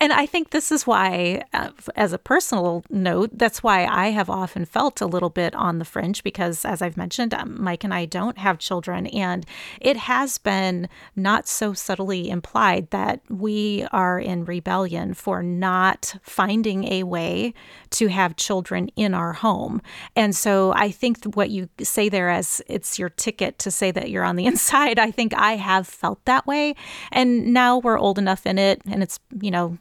And 0.00 0.12
I 0.12 0.26
think 0.26 0.50
this 0.50 0.72
is 0.72 0.86
why, 0.86 1.42
uh, 1.52 1.70
as 1.94 2.12
a 2.12 2.18
personal 2.18 2.84
note, 2.90 3.30
that's 3.32 3.62
why 3.62 3.86
I 3.86 4.08
have 4.08 4.30
often 4.30 4.64
felt 4.64 5.00
a 5.00 5.06
little 5.06 5.30
bit 5.30 5.54
on 5.54 5.78
the 5.78 5.84
fringe 5.84 6.22
because, 6.22 6.64
as 6.64 6.82
I've 6.82 6.96
mentioned, 6.96 7.34
um, 7.34 7.62
Mike 7.62 7.84
and 7.84 7.94
I 7.94 8.04
don't 8.04 8.38
have 8.38 8.58
children. 8.58 9.06
And 9.08 9.44
it 9.80 9.96
has 9.96 10.38
been 10.38 10.88
not 11.14 11.46
so 11.46 11.72
subtly 11.72 12.28
implied 12.28 12.90
that 12.90 13.20
we 13.28 13.86
are 13.92 14.18
in 14.18 14.44
rebellion 14.44 15.14
for 15.14 15.42
not 15.42 16.16
finding 16.22 16.84
a 16.92 17.02
way 17.04 17.54
to 17.90 18.08
have 18.08 18.36
children 18.36 18.88
in 18.96 19.14
our 19.14 19.32
home. 19.32 19.80
And 20.14 20.34
so 20.34 20.72
I 20.72 20.90
think 20.90 21.24
what 21.34 21.50
you 21.50 21.68
say 21.80 22.08
there 22.08 22.30
as 22.30 22.62
it's 22.66 22.98
your 22.98 23.10
ticket 23.10 23.58
to 23.60 23.70
say 23.70 23.90
that 23.90 24.10
you're 24.10 24.24
on 24.24 24.36
the 24.36 24.46
inside, 24.52 24.98
I 24.98 25.10
think 25.10 25.34
I 25.34 25.56
have 25.56 25.86
felt 25.86 26.24
that 26.24 26.46
way. 26.46 26.74
And 27.12 27.52
now 27.52 27.78
we're 27.78 27.98
old 27.98 28.18
enough 28.18 28.46
in 28.46 28.58
it 28.58 28.82
and 28.96 29.02
it's, 29.02 29.20
you 29.42 29.50
know, 29.50 29.76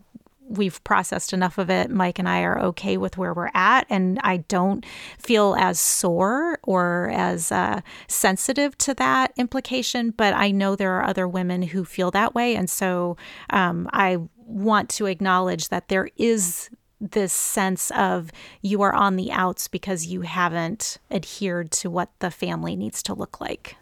we've 0.50 0.84
processed 0.84 1.32
enough 1.32 1.58
of 1.58 1.70
it. 1.70 1.90
Mike 1.90 2.20
and 2.20 2.28
I 2.28 2.42
are 2.42 2.60
okay 2.60 2.98
with 2.98 3.18
where 3.18 3.34
we're 3.34 3.50
at, 3.54 3.88
and 3.90 4.20
I 4.26 4.38
don't 4.38 4.86
feel 5.18 5.56
as 5.58 5.80
sore 5.80 6.60
or 6.64 7.12
as 7.14 7.50
uh, 7.50 7.80
sensitive 8.10 8.78
to 8.80 8.94
that 8.96 9.32
implication. 9.38 10.12
But 10.12 10.34
I 10.34 10.52
know 10.52 10.76
there 10.76 10.92
are 10.96 11.06
other 11.06 11.30
women 11.30 11.62
who 11.62 11.86
feel 11.86 12.12
that 12.12 12.36
way, 12.36 12.58
and 12.58 12.70
so 12.70 13.16
um, 13.52 13.90
I 13.94 14.18
want 14.36 14.90
to 14.90 15.06
acknowledge 15.06 15.70
that 15.70 15.88
there 15.88 16.10
is 16.18 16.70
this 17.00 17.32
sense 17.32 17.90
of 17.92 18.32
you 18.62 18.82
are 18.82 18.94
on 18.94 19.16
the 19.16 19.32
outs 19.32 19.70
because 19.70 20.08
you 20.08 20.22
haven't 20.22 20.98
adhered 21.10 21.72
to 21.72 21.90
what 21.90 22.10
the 22.20 22.32
family 22.32 22.76
needs 22.76 23.02
to 23.04 23.14
look 23.14 23.40
like. 23.40 23.78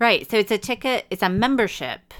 Right. 0.00 0.28
So 0.28 0.36
it's 0.36 0.50
a 0.50 0.58
ticket, 0.58 1.06
it's 1.10 1.22
a 1.22 1.28
membership 1.28 2.12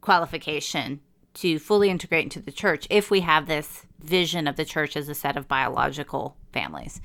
qualification 0.00 1.00
to 1.34 1.58
fully 1.58 1.90
integrate 1.90 2.24
into 2.24 2.40
the 2.40 2.52
church 2.52 2.86
if 2.90 3.10
we 3.10 3.20
have 3.20 3.46
this 3.46 3.86
vision 4.00 4.46
of 4.46 4.56
the 4.56 4.64
church 4.64 4.96
as 4.96 5.08
a 5.08 5.14
set 5.14 5.36
of 5.36 5.48
biological 5.48 6.36
families. 6.52 7.00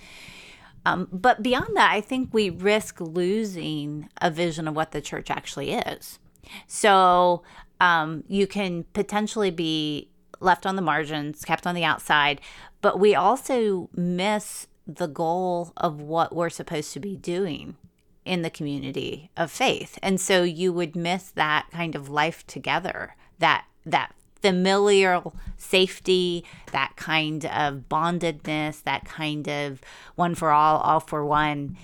Um, 0.85 1.07
but 1.11 1.43
beyond 1.43 1.75
that, 1.75 1.91
I 1.91 2.01
think 2.01 2.33
we 2.33 2.49
risk 2.49 3.01
losing 3.01 4.09
a 4.21 4.31
vision 4.31 4.67
of 4.67 4.75
what 4.75 4.91
the 4.91 5.01
church 5.01 5.29
actually 5.29 5.73
is. 5.73 6.19
So 6.65 7.43
um, 7.81 8.23
you 8.27 8.47
can 8.47 8.85
potentially 8.93 9.51
be 9.51 10.09
left 10.39 10.65
on 10.65 10.75
the 10.75 10.81
margins, 10.81 11.43
kept 11.43 11.67
on 11.67 11.75
the 11.75 11.83
outside, 11.83 12.41
but 12.81 12.99
we 12.99 13.15
also 13.15 13.89
miss 13.93 14.67
the 14.85 15.07
goal 15.07 15.73
of 15.75 15.99
what 15.99 16.33
we're 16.33 16.49
supposed 16.49 16.93
to 16.93 16.99
be 16.99 17.17
doing 17.17 17.75
in 18.23 18.41
the 18.41 18.49
community 18.49 19.29
of 19.35 19.51
faith. 19.51 19.97
And 20.01 20.21
so 20.21 20.43
you 20.43 20.71
would 20.71 20.95
miss 20.95 21.31
that 21.31 21.67
kind 21.71 21.95
of 21.95 22.09
life 22.09 22.45
together, 22.47 23.15
that 23.39 23.65
that 23.85 24.13
familial 24.41 25.35
safety, 25.57 26.43
that 26.71 26.95
kind 26.95 27.45
of 27.45 27.89
bondedness, 27.89 28.83
that 28.83 29.05
kind 29.05 29.47
of 29.47 29.81
one 30.15 30.35
for 30.35 30.51
all, 30.51 30.79
all 30.79 30.99
for 30.99 31.25
one 31.25 31.77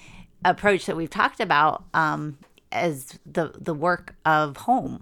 approach 0.46 0.86
that 0.86 0.96
we've 0.96 1.10
talked 1.10 1.40
about 1.40 1.84
um, 1.94 2.38
as 2.72 3.20
the 3.26 3.54
the 3.58 3.74
work 3.74 4.16
of 4.26 4.58
home. 4.58 5.02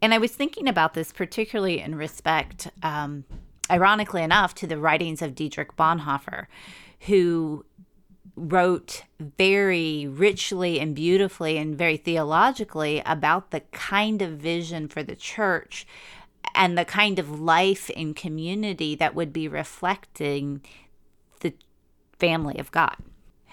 And 0.00 0.12
I 0.12 0.18
was 0.18 0.32
thinking 0.32 0.68
about 0.68 0.94
this 0.94 1.12
particularly 1.12 1.80
in 1.80 1.94
respect, 1.94 2.68
um, 2.82 3.24
ironically 3.70 4.22
enough, 4.22 4.54
to 4.56 4.66
the 4.66 4.78
writings 4.78 5.22
of 5.22 5.34
Dietrich 5.34 5.76
Bonhoeffer, 5.76 6.46
who 7.00 7.64
wrote 8.36 9.04
very 9.20 10.06
richly 10.06 10.80
and 10.80 10.94
beautifully 10.94 11.56
and 11.56 11.76
very 11.76 11.96
theologically 11.96 13.00
about 13.06 13.50
the 13.50 13.60
kind 13.72 14.20
of 14.22 14.32
vision 14.32 14.88
for 14.88 15.02
the 15.02 15.14
church 15.14 15.86
and 16.54 16.76
the 16.76 16.84
kind 16.84 17.18
of 17.18 17.40
life 17.40 17.90
and 17.96 18.14
community 18.14 18.94
that 18.94 19.14
would 19.14 19.32
be 19.32 19.48
reflecting 19.48 20.62
the 21.40 21.52
family 22.18 22.58
of 22.58 22.70
God. 22.70 22.96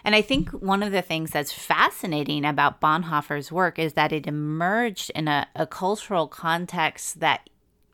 And 0.03 0.15
I 0.15 0.21
think 0.21 0.49
one 0.49 0.81
of 0.81 0.91
the 0.91 1.01
things 1.01 1.31
that's 1.31 1.53
fascinating 1.53 2.43
about 2.43 2.81
Bonhoeffer's 2.81 3.51
work 3.51 3.77
is 3.77 3.93
that 3.93 4.11
it 4.11 4.25
emerged 4.25 5.11
in 5.13 5.27
a, 5.27 5.47
a 5.55 5.67
cultural 5.67 6.27
context 6.27 7.19
that 7.19 7.49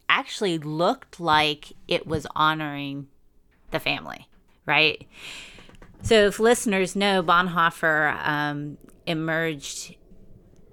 actually 0.07 0.57
looked 0.57 1.19
like 1.19 1.73
it 1.87 2.07
was 2.07 2.25
honoring 2.35 3.07
the 3.71 3.79
family, 3.79 4.29
right? 4.65 5.05
So, 6.01 6.27
if 6.27 6.39
listeners 6.39 6.95
know, 6.95 7.21
Bonhoeffer 7.21 8.25
um, 8.25 8.77
emerged 9.05 9.95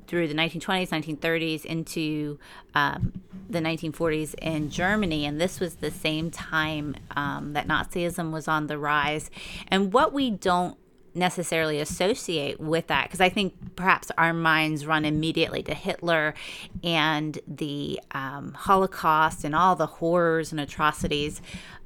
through 0.06 0.28
the 0.28 0.34
1920s, 0.34 0.88
1930s 0.88 1.64
into 1.64 2.38
um, 2.74 3.22
the 3.48 3.60
1940s 3.60 4.34
in 4.34 4.70
Germany. 4.70 5.24
And 5.26 5.40
this 5.40 5.60
was 5.60 5.76
the 5.76 5.90
same 5.90 6.30
time 6.30 6.96
um, 7.16 7.52
that 7.52 7.66
Nazism 7.66 8.30
was 8.32 8.48
on 8.48 8.66
the 8.66 8.78
rise. 8.78 9.30
And 9.68 9.92
what 9.92 10.12
we 10.12 10.30
don't 10.30 10.76
necessarily 11.14 11.78
associate 11.80 12.58
with 12.58 12.88
that 12.88 13.04
because 13.04 13.20
I 13.20 13.28
think 13.28 13.76
perhaps 13.76 14.10
our 14.18 14.32
minds 14.32 14.84
run 14.84 15.04
immediately 15.04 15.62
to 15.62 15.74
Hitler 15.74 16.34
and 16.82 17.38
the 17.46 18.00
um, 18.12 18.52
Holocaust 18.54 19.44
and 19.44 19.54
all 19.54 19.76
the 19.76 19.86
horrors 19.86 20.50
and 20.50 20.60
atrocities 20.60 21.40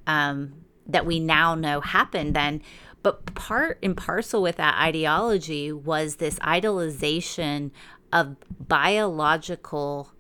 um, 0.07 0.55
that 0.87 1.05
we 1.05 1.21
now 1.21 1.55
know 1.55 1.81
happened 1.81 2.35
then. 2.35 2.63
But 3.03 3.35
part 3.35 3.79
and 3.83 3.97
parcel 3.97 4.43
with 4.43 4.57
that 4.57 4.77
ideology 4.81 5.73
was 5.73 6.17
this 6.17 6.39
idolization 6.41 7.71
of 8.13 8.37
biological 8.67 10.13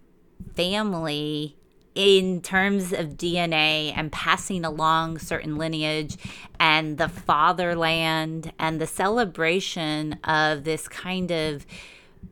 family 0.54 1.56
in 1.94 2.40
terms 2.40 2.92
of 2.92 3.16
DNA 3.16 3.92
and 3.96 4.12
passing 4.12 4.64
along 4.64 5.18
certain 5.18 5.56
lineage 5.56 6.16
and 6.60 6.96
the 6.96 7.08
fatherland 7.08 8.52
and 8.56 8.80
the 8.80 8.86
celebration 8.86 10.12
of 10.22 10.62
this 10.62 10.86
kind 10.86 11.32
of 11.32 11.66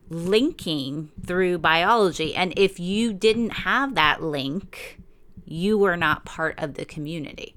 linking 0.09 1.11
through 1.25 1.57
biology. 1.57 2.33
And 2.33 2.53
if 2.55 2.79
you 2.79 3.11
didn't 3.11 3.49
have 3.49 3.95
that 3.95 4.23
link, 4.23 5.01
you 5.43 5.77
were 5.77 5.97
not 5.97 6.23
part 6.23 6.55
of 6.59 6.75
the 6.75 6.85
community 6.85 7.56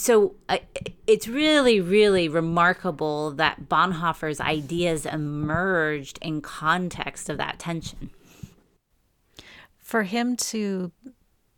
so 0.00 0.34
uh, 0.48 0.58
it's 1.06 1.28
really, 1.28 1.78
really 1.78 2.26
remarkable 2.26 3.32
that 3.32 3.68
Bonhoeffer's 3.68 4.40
ideas 4.40 5.04
emerged 5.04 6.18
in 6.22 6.40
context 6.40 7.28
of 7.28 7.36
that 7.36 7.58
tension. 7.58 8.08
For 9.78 10.04
him 10.04 10.36
to 10.36 10.90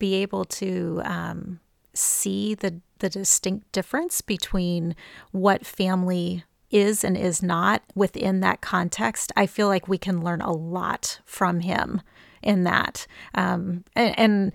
be 0.01 0.15
able 0.15 0.45
to 0.47 1.03
um, 1.05 1.61
see 1.95 2.55
the 2.55 2.81
the 2.99 3.09
distinct 3.09 3.71
difference 3.73 4.21
between 4.21 4.97
what 5.31 5.65
family 5.65 6.45
is 6.71 7.05
and 7.05 7.17
is 7.17 7.43
not 7.43 7.83
within 7.95 8.41
that 8.41 8.61
context, 8.61 9.31
I 9.37 9.47
feel 9.47 9.69
like 9.69 9.87
we 9.87 9.99
can 9.99 10.23
learn 10.23 10.41
a 10.41 10.53
lot 10.53 11.21
from 11.25 11.61
him 11.61 12.01
in 12.43 12.65
that. 12.65 13.07
Um, 13.35 13.85
and, 13.95 14.19
and 14.19 14.53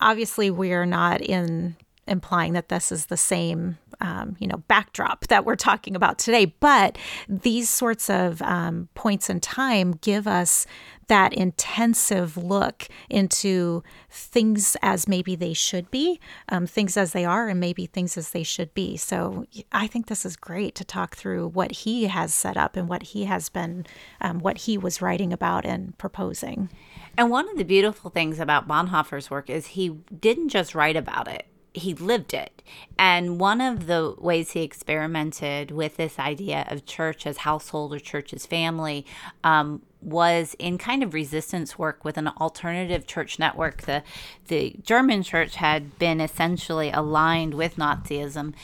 obviously, 0.00 0.50
we 0.50 0.72
are 0.72 0.86
not 0.86 1.20
in 1.20 1.76
implying 2.06 2.52
that 2.52 2.68
this 2.68 2.90
is 2.90 3.06
the 3.06 3.16
same 3.16 3.78
um, 4.00 4.36
you 4.40 4.48
know 4.48 4.58
backdrop 4.68 5.28
that 5.28 5.44
we're 5.44 5.56
talking 5.56 5.94
about 5.94 6.18
today. 6.18 6.46
But 6.46 6.98
these 7.28 7.68
sorts 7.68 8.10
of 8.10 8.42
um, 8.42 8.88
points 8.94 9.30
in 9.30 9.40
time 9.40 9.92
give 9.92 10.26
us 10.26 10.66
that 11.08 11.32
intensive 11.34 12.36
look 12.36 12.88
into 13.10 13.82
things 14.10 14.76
as 14.82 15.06
maybe 15.06 15.36
they 15.36 15.52
should 15.52 15.90
be 15.90 16.18
um, 16.48 16.66
things 16.66 16.96
as 16.96 17.12
they 17.12 17.24
are 17.24 17.48
and 17.48 17.60
maybe 17.60 17.86
things 17.86 18.16
as 18.16 18.30
they 18.30 18.42
should 18.42 18.72
be. 18.74 18.96
So 18.96 19.46
i 19.72 19.86
think 19.86 20.06
this 20.06 20.24
is 20.24 20.36
great 20.36 20.74
to 20.76 20.84
talk 20.84 21.16
through 21.16 21.48
what 21.48 21.70
he 21.72 22.06
has 22.06 22.34
set 22.34 22.56
up 22.56 22.76
and 22.76 22.88
what 22.88 23.02
he 23.02 23.24
has 23.24 23.48
been 23.48 23.86
um, 24.20 24.40
what 24.40 24.58
he 24.58 24.76
was 24.78 25.02
writing 25.02 25.32
about 25.32 25.64
and 25.64 25.96
proposing. 25.98 26.70
And 27.16 27.30
one 27.30 27.48
of 27.48 27.56
the 27.58 27.64
beautiful 27.64 28.10
things 28.10 28.40
about 28.40 28.66
bonhoeffer's 28.66 29.30
work 29.30 29.50
is 29.50 29.68
he 29.68 29.90
didn't 30.18 30.48
just 30.48 30.74
write 30.74 30.96
about 30.96 31.28
it 31.28 31.46
he 31.74 31.94
lived 31.94 32.34
it. 32.34 32.62
And 32.98 33.40
one 33.40 33.60
of 33.60 33.86
the 33.86 34.14
ways 34.18 34.52
he 34.52 34.62
experimented 34.62 35.70
with 35.70 35.96
this 35.96 36.18
idea 36.18 36.66
of 36.68 36.86
church 36.86 37.26
as 37.26 37.38
household 37.38 37.94
or 37.94 37.98
church 37.98 38.32
as 38.32 38.46
family 38.46 39.06
um, 39.42 39.82
was 40.02 40.54
in 40.58 40.78
kind 40.78 41.02
of 41.02 41.14
resistance 41.14 41.78
work 41.78 42.04
with 42.04 42.16
an 42.16 42.28
alternative 42.28 43.06
church 43.06 43.38
network. 43.38 43.82
The 43.82 44.02
the 44.48 44.76
German 44.82 45.22
church 45.22 45.56
had 45.56 45.98
been 45.98 46.20
essentially 46.20 46.90
aligned 46.90 47.54
with 47.54 47.76
Nazism, 47.76 48.54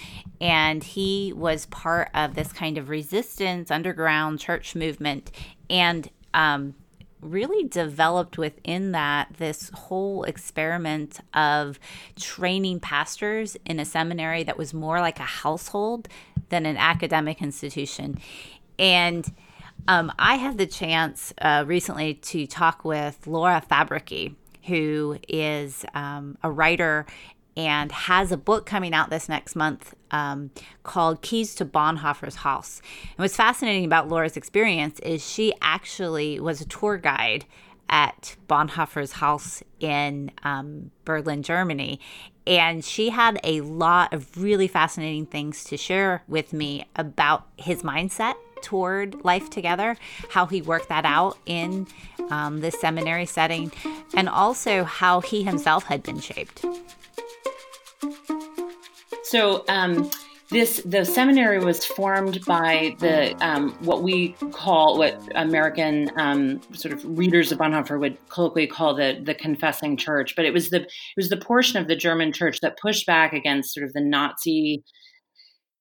and 0.41 0.83
he 0.83 1.33
was 1.35 1.67
part 1.67 2.11
of 2.13 2.35
this 2.35 2.53
kind 2.53 2.77
of 2.77 2.89
resistance 2.89 3.71
underground 3.71 4.41
church 4.41 4.75
movement. 4.75 5.31
And 5.71 6.11
um, 6.35 6.75
really 7.21 7.67
developed 7.69 8.39
within 8.39 8.93
that 8.93 9.29
this 9.39 9.71
whole 9.75 10.25
experiment 10.25 11.21
of 11.35 11.79
training 12.17 12.81
pastors 12.81 13.57
in 13.65 13.81
a 13.81 13.85
seminary 13.85 14.43
that 14.45 14.57
was 14.57 14.73
more 14.73 15.01
like 15.01 15.19
a 15.19 15.25
household 15.25 16.09
than 16.49 16.67
an 16.67 16.77
academic 16.77 17.43
institution. 17.43 18.19
And 18.79 19.31
um, 19.87 20.13
I 20.19 20.37
had 20.37 20.59
the 20.59 20.67
chance 20.67 21.33
uh, 21.41 21.65
recently 21.67 22.15
to 22.15 22.47
talk 22.47 22.85
with 22.85 23.27
Laura 23.27 23.63
Fabrycky, 23.69 24.35
who 24.65 25.19
is 25.29 25.85
um, 25.95 26.37
a 26.43 26.51
writer 26.51 27.07
and 27.59 27.91
has 27.91 28.31
a 28.31 28.37
book 28.37 28.65
coming 28.65 28.95
out 28.95 29.11
this 29.11 29.29
next 29.29 29.57
month 29.57 29.93
um, 30.13 30.51
called 30.85 31.21
Keys 31.21 31.57
to 31.57 31.67
Bonhoeffer's 31.67 32.37
House. 32.37 32.81
And 33.03 33.19
what's 33.19 33.35
fascinating 33.37 33.85
about 33.85 34.09
Laura's 34.09 34.37
experience 34.37 35.01
is 35.01 35.29
she 35.29 35.53
actually 35.61 36.39
was 36.39 36.61
a 36.61 36.65
tour 36.65 36.97
guide 36.97 37.45
at 37.91 38.37
Bonhoeffer's 38.49 39.13
house 39.13 39.63
in 39.81 40.31
um, 40.45 40.93
Berlin, 41.05 41.43
Germany. 41.43 41.99
And 42.47 42.85
she 42.85 43.11
had 43.11 43.41
a 43.43 43.61
lot 43.63 44.13
of 44.15 44.41
really 44.41 44.69
fascinating 44.69 45.27
things 45.27 45.65
to 45.65 45.77
share 45.77 46.23
with 46.29 46.53
me 46.53 46.87
about 46.95 47.47
his 47.57 47.83
mindset 47.83 48.35
toward 48.63 49.25
life 49.25 49.51
together, 49.51 49.97
how 50.31 50.47
he 50.47 50.63
worked 50.63 50.89
that 50.91 51.05
out 51.05 51.39
in 51.45 51.87
um, 52.31 52.61
the 52.61 52.71
seminary 52.71 53.27
setting, 53.27 53.73
and 54.15 54.29
also 54.29 54.85
how 54.85 55.21
he 55.21 55.43
himself 55.43 55.85
had 55.85 56.03
been 56.03 56.21
shaped. 56.21 56.65
So 59.29 59.65
um, 59.69 60.11
this 60.51 60.81
the 60.87 61.05
seminary 61.05 61.59
was 61.59 61.85
formed 61.85 62.43
by 62.47 62.97
the 63.01 63.37
um, 63.45 63.73
what 63.81 64.03
we 64.03 64.31
call 64.53 64.97
what 64.97 65.21
American 65.35 66.11
um, 66.19 66.63
sort 66.73 66.95
of 66.95 67.05
readers 67.19 67.53
of 67.53 67.59
Bonhoeffer 67.59 68.01
would 68.01 68.17
colloquially 68.31 68.67
call 68.67 68.95
the 68.95 69.21
the 69.23 69.35
confessing 69.35 69.99
church, 69.99 70.35
but 70.35 70.47
it 70.47 70.55
was 70.55 70.71
the 70.71 70.81
it 70.81 71.17
was 71.17 71.29
the 71.29 71.37
portion 71.37 71.79
of 71.79 71.89
the 71.89 71.97
German 71.97 72.33
church 72.33 72.61
that 72.61 72.79
pushed 72.79 73.07
back 73.07 73.35
against 73.35 73.75
sort 73.75 73.85
of 73.85 73.93
the 73.93 74.01
Nazi 74.01 74.83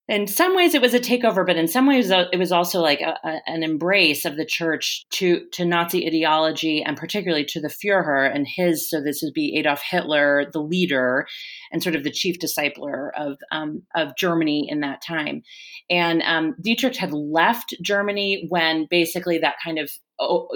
in 0.10 0.26
some 0.26 0.56
ways 0.56 0.74
it 0.74 0.82
was 0.82 0.94
a 0.94 1.00
takeover, 1.00 1.46
but 1.46 1.58
in 1.58 1.68
some 1.68 1.86
ways 1.86 2.12
uh, 2.12 2.26
it 2.32 2.38
was 2.38 2.52
also 2.52 2.80
like 2.80 3.02
a, 3.02 3.18
a, 3.24 3.42
an 3.46 3.62
embrace 3.62 4.24
of 4.24 4.38
the 4.38 4.46
church 4.46 5.06
to 5.12 5.46
to 5.52 5.66
Nazi 5.66 6.08
ideology 6.08 6.82
and 6.82 6.96
particularly 6.96 7.44
to 7.46 7.60
the 7.60 7.68
Führer 7.68 8.34
and 8.34 8.48
his. 8.48 8.90
So 8.90 9.02
this 9.02 9.22
would 9.22 9.34
be 9.34 9.58
Adolf 9.58 9.82
Hitler, 9.82 10.46
the 10.54 10.62
leader, 10.62 11.28
and 11.72 11.84
sort 11.84 11.96
of 11.96 12.04
the 12.04 12.12
chief 12.12 12.38
discipler 12.40 13.10
of 13.18 13.38
um, 13.52 13.84
of 13.96 14.16
Germany 14.16 14.68
in 14.70 14.80
that 14.80 15.02
time. 15.02 15.44
And 15.90 16.22
um, 16.24 16.56
Dietrich 16.62 16.96
had 16.96 17.12
left 17.12 17.76
Germany 17.84 18.46
when 18.50 18.88
basically 18.90 19.40
that 19.40 19.56
kind 19.64 19.78
of 19.78 19.92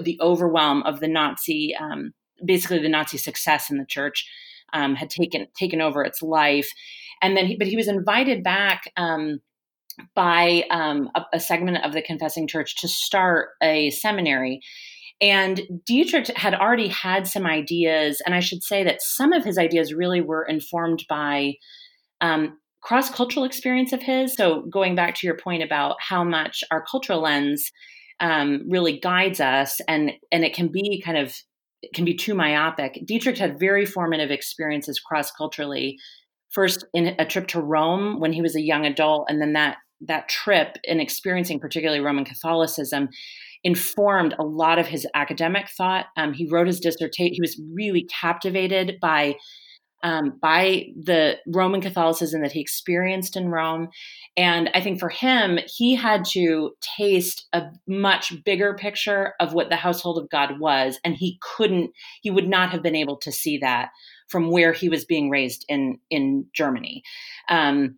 the 0.01 0.17
overwhelm 0.21 0.81
of 0.83 1.01
the 1.01 1.07
Nazi, 1.07 1.75
um, 1.79 2.13
basically 2.43 2.79
the 2.79 2.89
Nazi 2.89 3.17
success 3.17 3.69
in 3.69 3.77
the 3.77 3.85
church, 3.85 4.25
um, 4.73 4.95
had 4.95 5.09
taken 5.09 5.47
taken 5.57 5.81
over 5.81 6.03
its 6.03 6.21
life 6.21 6.71
and 7.21 7.37
then 7.37 7.45
he, 7.45 7.57
but 7.57 7.67
he 7.67 7.75
was 7.75 7.87
invited 7.87 8.43
back 8.43 8.91
um, 8.97 9.39
by 10.15 10.63
um, 10.71 11.09
a, 11.15 11.23
a, 11.33 11.39
segment 11.39 11.83
of 11.85 11.93
the 11.93 12.01
confessing 12.01 12.47
church 12.47 12.77
to 12.77 12.87
start 12.87 13.49
a 13.61 13.89
seminary. 13.91 14.61
And 15.19 15.61
dietrich 15.85 16.27
had 16.35 16.55
already 16.55 16.87
had 16.87 17.27
some 17.27 17.45
ideas 17.45 18.21
and 18.25 18.33
i 18.33 18.39
should 18.39 18.63
say 18.63 18.83
that 18.83 19.03
some 19.03 19.33
of 19.33 19.45
his 19.45 19.57
ideas 19.59 19.93
really 19.93 20.21
were 20.21 20.43
informed 20.43 21.05
by 21.07 21.53
um, 22.21 22.57
cross-cultural 22.81 23.45
experience 23.45 23.93
of 23.93 24.01
his. 24.01 24.33
So 24.35 24.63
going 24.71 24.95
back 24.95 25.15
to 25.15 25.27
your 25.27 25.37
point 25.37 25.63
about 25.63 25.97
how 25.99 26.23
much 26.23 26.63
our 26.71 26.83
cultural 26.83 27.21
lens 27.21 27.71
um, 28.19 28.63
really 28.69 28.99
guides 28.99 29.39
us 29.39 29.81
and 29.87 30.11
and 30.31 30.43
it 30.43 30.53
can 30.53 30.67
be 30.67 31.01
kind 31.03 31.17
of 31.17 31.35
it 31.81 31.93
can 31.93 32.05
be 32.05 32.15
too 32.15 32.35
myopic. 32.35 33.01
Dietrich 33.05 33.37
had 33.37 33.59
very 33.59 33.85
formative 33.85 34.29
experiences 34.29 34.99
cross-culturally 34.99 35.97
first 36.51 36.85
in 36.93 37.15
a 37.17 37.25
trip 37.25 37.47
to 37.47 37.61
Rome 37.61 38.19
when 38.19 38.33
he 38.33 38.41
was 38.41 38.55
a 38.55 38.61
young 38.61 38.85
adult, 38.85 39.25
and 39.29 39.41
then 39.41 39.53
that 39.53 39.77
that 40.07 40.27
trip 40.27 40.77
and 40.87 40.99
experiencing 40.99 41.59
particularly 41.59 42.01
Roman 42.01 42.25
Catholicism 42.25 43.09
informed 43.63 44.33
a 44.39 44.43
lot 44.43 44.79
of 44.79 44.87
his 44.87 45.05
academic 45.13 45.69
thought. 45.69 46.07
Um, 46.17 46.33
he 46.33 46.47
wrote 46.49 46.67
his 46.67 46.79
dissertation. 46.79 47.33
He 47.33 47.41
was 47.41 47.61
really 47.75 48.07
captivated 48.21 48.97
by 48.99 49.35
um, 50.03 50.39
by 50.41 50.87
the 50.99 51.37
Roman 51.45 51.79
Catholicism 51.79 52.41
that 52.41 52.51
he 52.51 52.59
experienced 52.59 53.37
in 53.37 53.49
Rome. 53.49 53.89
And 54.35 54.69
I 54.73 54.81
think 54.81 54.99
for 54.99 55.09
him, 55.09 55.59
he 55.67 55.95
had 55.95 56.25
to 56.31 56.71
taste 56.97 57.47
a 57.53 57.67
much 57.87 58.33
bigger 58.43 58.73
picture 58.73 59.33
of 59.39 59.53
what 59.53 59.69
the 59.69 59.75
household 59.75 60.17
of 60.17 60.29
God 60.29 60.59
was. 60.59 60.99
And 61.03 61.15
he 61.15 61.37
couldn't, 61.41 61.91
he 62.21 62.31
would 62.31 62.47
not 62.47 62.71
have 62.71 62.81
been 62.81 62.95
able 62.95 63.17
to 63.17 63.31
see 63.31 63.59
that 63.59 63.89
from 64.31 64.49
where 64.49 64.71
he 64.71 64.89
was 64.89 65.05
being 65.05 65.29
raised 65.29 65.65
in 65.67 65.99
in 66.09 66.45
Germany. 66.53 67.03
Um, 67.49 67.97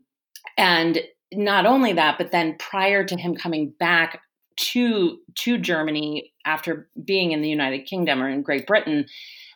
and 0.58 1.00
not 1.32 1.66
only 1.66 1.94
that, 1.94 2.18
but 2.18 2.32
then 2.32 2.56
prior 2.60 3.04
to 3.04 3.18
him 3.18 3.36
coming 3.36 3.74
back 3.80 4.22
to 4.56 5.18
to 5.36 5.58
Germany 5.58 6.32
after 6.46 6.90
being 7.04 7.32
in 7.32 7.42
the 7.42 7.50
United 7.50 7.86
Kingdom 7.86 8.22
or 8.22 8.30
in 8.30 8.42
Great 8.42 8.68
Britain, 8.68 9.06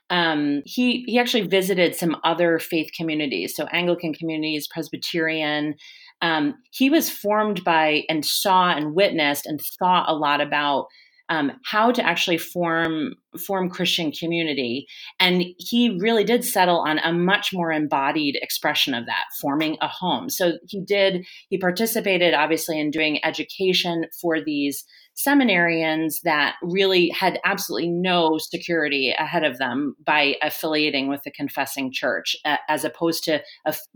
um, 0.10 0.62
he 0.66 1.04
he 1.08 1.20
actually 1.20 1.48
visited 1.48 1.96
some 1.96 2.18
other 2.24 2.60
faith 2.60 2.92
communities, 2.96 3.56
so 3.56 3.66
Anglican 3.72 4.14
communities, 4.14 4.68
Presbyterian. 4.68 5.76
Um, 6.22 6.56
he 6.72 6.90
was 6.90 7.12
formed 7.12 7.64
by 7.64 8.04
and 8.10 8.26
saw 8.26 8.72
and 8.72 8.96
witnessed 8.96 9.46
and 9.46 9.62
thought 9.80 10.10
a 10.10 10.16
lot 10.16 10.42
about 10.42 10.88
um, 11.30 11.52
how 11.66 11.92
to 11.92 12.06
actually 12.06 12.38
form 12.38 13.16
form 13.46 13.70
Christian 13.70 14.12
community, 14.12 14.88
and 15.20 15.44
he 15.58 15.98
really 16.00 16.24
did 16.24 16.44
settle 16.44 16.80
on 16.80 17.00
a 17.00 17.14
much 17.14 17.52
more 17.54 17.72
embodied 17.72 18.38
expression 18.42 18.94
of 18.94 19.06
that, 19.06 19.26
forming 19.42 19.78
a 19.82 19.88
home. 19.88 20.30
So 20.30 20.54
he 20.68 20.82
did 20.82 21.26
he 21.50 21.58
participated 21.58 22.34
obviously 22.34 22.80
in 22.80 22.92
doing 22.92 23.24
education 23.24 24.06
for 24.22 24.42
these 24.44 24.86
seminarians 25.18 26.22
that 26.24 26.56
really 26.62 27.10
had 27.10 27.40
absolutely 27.44 27.90
no 27.90 28.38
security 28.38 29.14
ahead 29.18 29.44
of 29.44 29.58
them 29.58 29.96
by 30.06 30.36
affiliating 30.44 31.08
with 31.10 31.24
the 31.24 31.32
confessing 31.32 31.92
church, 31.92 32.36
as 32.70 32.86
opposed 32.86 33.24
to 33.24 33.42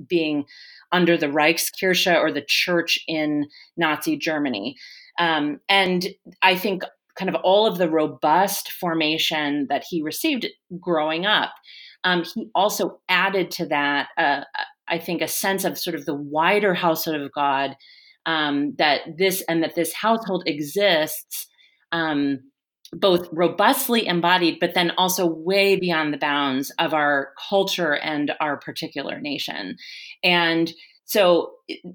being 0.07 0.45
under 0.91 1.17
the 1.17 1.27
Reichskirche 1.27 2.19
or 2.19 2.31
the 2.31 2.43
church 2.45 2.99
in 3.07 3.45
Nazi 3.77 4.17
Germany. 4.17 4.75
Um, 5.19 5.59
and 5.69 6.07
I 6.41 6.55
think 6.55 6.83
kind 7.21 7.29
of 7.29 7.39
all 7.43 7.67
of 7.67 7.77
the 7.77 7.87
robust 7.87 8.71
formation 8.71 9.67
that 9.69 9.83
he 9.87 10.01
received 10.01 10.47
growing 10.79 11.27
up. 11.27 11.51
Um, 12.03 12.23
he 12.23 12.49
also 12.55 12.99
added 13.09 13.51
to 13.51 13.67
that, 13.67 14.07
uh, 14.17 14.41
I 14.87 14.97
think, 14.97 15.21
a 15.21 15.27
sense 15.27 15.63
of 15.63 15.77
sort 15.77 15.95
of 15.95 16.07
the 16.07 16.15
wider 16.15 16.73
household 16.73 17.21
of 17.21 17.31
God 17.31 17.75
um, 18.25 18.73
that 18.79 19.01
this 19.19 19.43
and 19.47 19.61
that 19.61 19.75
this 19.75 19.93
household 19.93 20.41
exists 20.47 21.47
um, 21.91 22.39
both 22.91 23.27
robustly 23.31 24.07
embodied, 24.07 24.57
but 24.59 24.73
then 24.73 24.91
also 24.97 25.27
way 25.27 25.75
beyond 25.75 26.11
the 26.11 26.17
bounds 26.17 26.71
of 26.79 26.91
our 26.91 27.33
culture 27.49 27.95
and 27.97 28.31
our 28.39 28.57
particular 28.57 29.21
nation. 29.21 29.75
And 30.23 30.73
so 31.11 31.51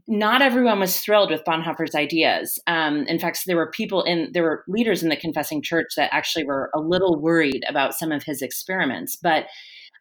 not 0.07 0.42
everyone 0.42 0.79
was 0.79 1.00
thrilled 1.00 1.31
with 1.31 1.42
Bonhoeffer's 1.46 1.94
ideas. 1.94 2.59
Um, 2.66 3.07
in 3.07 3.18
fact, 3.18 3.38
there 3.46 3.57
were 3.57 3.70
people 3.70 4.02
in 4.02 4.29
there 4.35 4.42
were 4.42 4.62
leaders 4.68 5.02
in 5.02 5.09
the 5.09 5.16
confessing 5.16 5.62
church 5.62 5.92
that 5.96 6.12
actually 6.12 6.44
were 6.44 6.70
a 6.74 6.81
little 6.81 7.18
worried 7.18 7.64
about 7.66 7.94
some 7.94 8.12
of 8.12 8.24
his 8.24 8.42
experiments. 8.42 9.16
But 9.16 9.46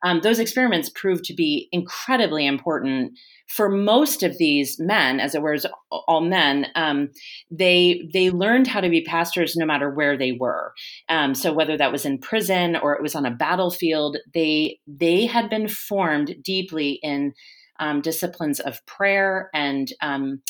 um, 0.04 0.19
those 0.19 0.38
experiments 0.39 0.89
proved 0.89 1.23
to 1.25 1.34
be 1.34 1.69
incredibly 1.71 2.45
important 2.45 3.17
for 3.47 3.69
most 3.69 4.21
of 4.21 4.38
these 4.38 4.78
men, 4.82 5.21
as 5.21 5.34
it 5.34 5.41
were, 5.41 5.56
all 5.91 6.19
men. 6.19 6.67
Um, 6.75 7.08
they 7.49 8.10
they 8.12 8.32
learned 8.32 8.67
how 8.67 8.82
to 8.82 8.89
be 8.89 9.01
pastors 9.01 9.56
no 9.56 9.65
matter 9.65 9.89
where 9.89 10.17
they 10.17 10.34
were. 10.34 10.73
Um, 11.08 11.36
so 11.36 11.54
whether 11.54 11.78
that 11.78 11.93
was 11.93 12.06
in 12.06 12.17
prison 12.17 12.75
or 12.75 12.93
it 12.95 13.01
was 13.01 13.15
on 13.15 13.25
a 13.25 13.32
battlefield, 13.32 14.17
they 14.34 14.78
they 14.86 15.25
had 15.25 15.49
been 15.49 15.69
formed 15.69 16.36
deeply 16.43 16.99
in 17.01 17.34
um, 17.79 18.01
disciplines 18.01 18.59
of 18.59 18.85
prayer 18.85 19.49
and 19.53 19.91
um, 20.01 20.41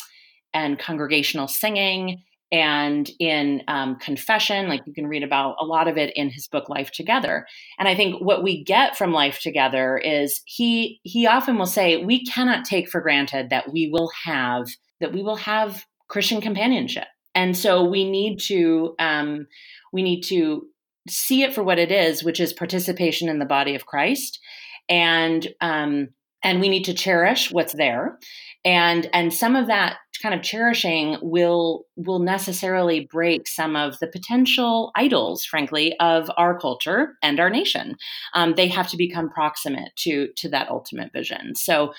and 0.54 0.78
congregational 0.78 1.48
singing 1.48 2.22
and 2.52 3.10
in 3.18 3.62
um, 3.66 3.96
confession 3.96 4.68
like 4.68 4.80
you 4.86 4.94
can 4.94 5.08
read 5.08 5.24
about 5.24 5.56
a 5.60 5.64
lot 5.64 5.88
of 5.88 5.96
it 5.96 6.12
in 6.14 6.30
his 6.30 6.46
book 6.46 6.68
life 6.68 6.90
together. 6.92 7.46
And 7.78 7.88
i 7.88 7.94
think 7.94 8.20
what 8.20 8.42
we 8.42 8.62
get 8.62 8.96
from 8.96 9.12
life 9.12 9.40
together 9.40 9.98
is 9.98 10.42
he 10.44 11.00
he 11.02 11.26
often 11.26 11.58
will 11.58 11.66
say 11.66 12.04
we 12.04 12.24
cannot 12.24 12.64
take 12.64 12.88
for 12.88 13.00
granted 13.00 13.50
that 13.50 13.72
we 13.72 13.90
will 13.92 14.10
have 14.24 14.68
that 15.00 15.12
we 15.12 15.22
will 15.22 15.36
have 15.36 15.84
christian 16.08 16.40
companionship. 16.40 17.06
And 17.34 17.54
so 17.54 17.84
we 17.84 18.08
need 18.08 18.38
to 18.46 18.94
um, 18.98 19.46
we 19.92 20.02
need 20.02 20.22
to 20.22 20.66
see 21.08 21.42
it 21.42 21.54
for 21.54 21.62
what 21.62 21.78
it 21.78 21.92
is 21.92 22.24
which 22.24 22.40
is 22.40 22.52
participation 22.52 23.28
in 23.28 23.38
the 23.38 23.44
body 23.44 23.74
of 23.74 23.86
christ 23.86 24.40
and 24.88 25.48
um, 25.60 26.08
and 26.46 26.60
we 26.60 26.68
need 26.68 26.84
to 26.84 26.94
cherish 26.94 27.50
what's 27.50 27.74
there. 27.74 28.18
And 28.64 29.10
and 29.12 29.34
some 29.34 29.56
of 29.56 29.66
that 29.66 29.96
kind 30.22 30.34
of 30.34 30.42
cherishing 30.42 31.18
will 31.20 31.84
will 31.96 32.20
necessarily 32.20 33.06
break 33.12 33.46
some 33.46 33.76
of 33.76 33.98
the 33.98 34.06
potential 34.06 34.92
idols 34.94 35.44
frankly 35.44 35.94
of 36.00 36.30
our 36.38 36.58
culture 36.58 37.14
and 37.22 37.38
our 37.38 37.50
nation. 37.50 37.96
Um, 38.32 38.54
they 38.54 38.68
have 38.68 38.88
to 38.90 38.96
become 38.96 39.28
proximate 39.28 39.90
to 39.96 40.28
to 40.36 40.48
that 40.50 40.70
ultimate 40.70 41.12
vision. 41.12 41.54
So 41.54 41.92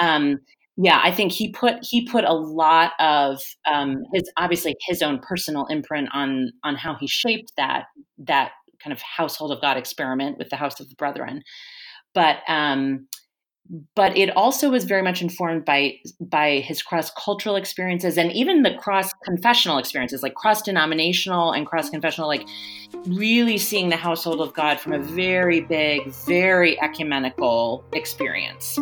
um, 0.00 0.38
yeah 0.76 1.00
i 1.02 1.10
think 1.10 1.32
he 1.32 1.50
put 1.50 1.74
he 1.82 2.06
put 2.06 2.24
a 2.24 2.32
lot 2.32 2.92
of 3.00 3.42
um, 3.70 3.96
his 4.14 4.30
obviously 4.36 4.76
his 4.86 5.02
own 5.02 5.18
personal 5.18 5.66
imprint 5.66 6.08
on 6.12 6.52
on 6.62 6.76
how 6.76 6.94
he 6.94 7.08
shaped 7.08 7.52
that 7.56 7.86
that 8.18 8.52
kind 8.82 8.92
of 8.92 9.02
household 9.02 9.50
of 9.50 9.60
god 9.60 9.76
experiment 9.76 10.38
with 10.38 10.48
the 10.48 10.56
house 10.56 10.80
of 10.80 10.88
the 10.88 10.94
brethren. 10.94 11.42
But 12.14 12.38
um 12.48 13.08
but 13.94 14.16
it 14.16 14.36
also 14.36 14.70
was 14.70 14.84
very 14.84 15.02
much 15.02 15.22
informed 15.22 15.64
by 15.64 15.94
by 16.20 16.58
his 16.58 16.82
cross 16.82 17.10
cultural 17.12 17.56
experiences 17.56 18.18
and 18.18 18.32
even 18.32 18.62
the 18.62 18.74
cross 18.74 19.10
confessional 19.24 19.78
experiences 19.78 20.22
like 20.22 20.34
cross 20.34 20.62
denominational 20.62 21.52
and 21.52 21.66
cross 21.66 21.88
confessional 21.90 22.28
like 22.28 22.46
really 23.06 23.58
seeing 23.58 23.88
the 23.88 23.96
household 23.96 24.40
of 24.40 24.52
god 24.54 24.80
from 24.80 24.92
a 24.92 24.98
very 24.98 25.60
big 25.60 26.06
very 26.26 26.80
ecumenical 26.80 27.84
experience 27.92 28.78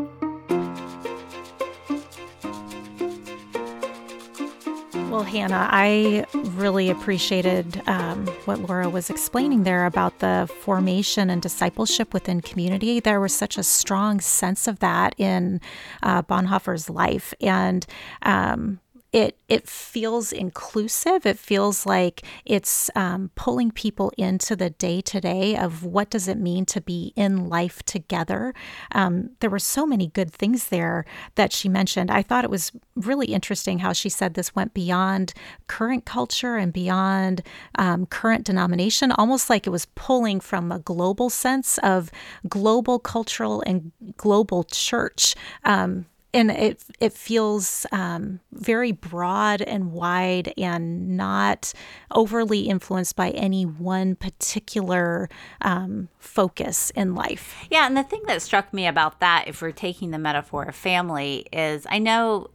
Well, 5.18 5.26
Hannah, 5.26 5.68
I 5.72 6.26
really 6.32 6.90
appreciated 6.90 7.82
um, 7.88 8.28
what 8.44 8.60
Laura 8.60 8.88
was 8.88 9.10
explaining 9.10 9.64
there 9.64 9.84
about 9.84 10.20
the 10.20 10.48
formation 10.60 11.28
and 11.28 11.42
discipleship 11.42 12.14
within 12.14 12.40
community. 12.40 13.00
There 13.00 13.18
was 13.18 13.34
such 13.34 13.58
a 13.58 13.64
strong 13.64 14.20
sense 14.20 14.68
of 14.68 14.78
that 14.78 15.16
in 15.18 15.60
uh, 16.04 16.22
Bonhoeffer's 16.22 16.88
life. 16.88 17.34
And 17.40 17.84
um, 18.22 18.78
it 19.18 19.36
it 19.48 19.66
feels 19.66 20.32
inclusive. 20.32 21.26
It 21.26 21.38
feels 21.38 21.84
like 21.84 22.22
it's 22.44 22.88
um, 22.94 23.30
pulling 23.34 23.72
people 23.72 24.12
into 24.16 24.54
the 24.54 24.70
day 24.70 25.00
to 25.00 25.20
day 25.20 25.56
of 25.56 25.84
what 25.84 26.08
does 26.08 26.28
it 26.28 26.38
mean 26.38 26.64
to 26.66 26.80
be 26.80 27.12
in 27.16 27.48
life 27.48 27.82
together. 27.82 28.54
Um, 28.92 29.30
there 29.40 29.50
were 29.50 29.58
so 29.58 29.84
many 29.86 30.06
good 30.06 30.32
things 30.32 30.68
there 30.68 31.04
that 31.34 31.52
she 31.52 31.68
mentioned. 31.68 32.12
I 32.12 32.22
thought 32.22 32.44
it 32.44 32.50
was 32.50 32.70
really 32.94 33.26
interesting 33.26 33.80
how 33.80 33.92
she 33.92 34.08
said 34.08 34.34
this 34.34 34.54
went 34.54 34.72
beyond 34.72 35.34
current 35.66 36.04
culture 36.04 36.56
and 36.56 36.72
beyond 36.72 37.42
um, 37.76 38.06
current 38.06 38.44
denomination, 38.44 39.10
almost 39.10 39.50
like 39.50 39.66
it 39.66 39.70
was 39.70 39.86
pulling 39.96 40.38
from 40.38 40.70
a 40.70 40.78
global 40.78 41.28
sense 41.28 41.78
of 41.78 42.12
global 42.48 43.00
cultural 43.00 43.64
and 43.66 43.90
global 44.16 44.62
church. 44.62 45.34
Um, 45.64 46.06
and 46.38 46.52
it 46.52 46.84
it 47.00 47.12
feels 47.12 47.84
um, 47.90 48.40
very 48.52 48.92
broad 48.92 49.60
and 49.60 49.92
wide 49.92 50.52
and 50.56 51.16
not 51.16 51.72
overly 52.12 52.60
influenced 52.60 53.16
by 53.16 53.30
any 53.30 53.66
one 53.66 54.14
particular 54.14 55.28
um, 55.62 56.08
focus 56.18 56.90
in 56.90 57.14
life. 57.14 57.56
Yeah, 57.70 57.86
and 57.86 57.96
the 57.96 58.04
thing 58.04 58.22
that 58.26 58.40
struck 58.40 58.72
me 58.72 58.86
about 58.86 59.20
that, 59.20 59.48
if 59.48 59.60
we're 59.60 59.72
taking 59.72 60.12
the 60.12 60.18
metaphor 60.18 60.64
of 60.64 60.76
family, 60.76 61.46
is 61.52 61.86
I 61.90 61.98
know 61.98 62.50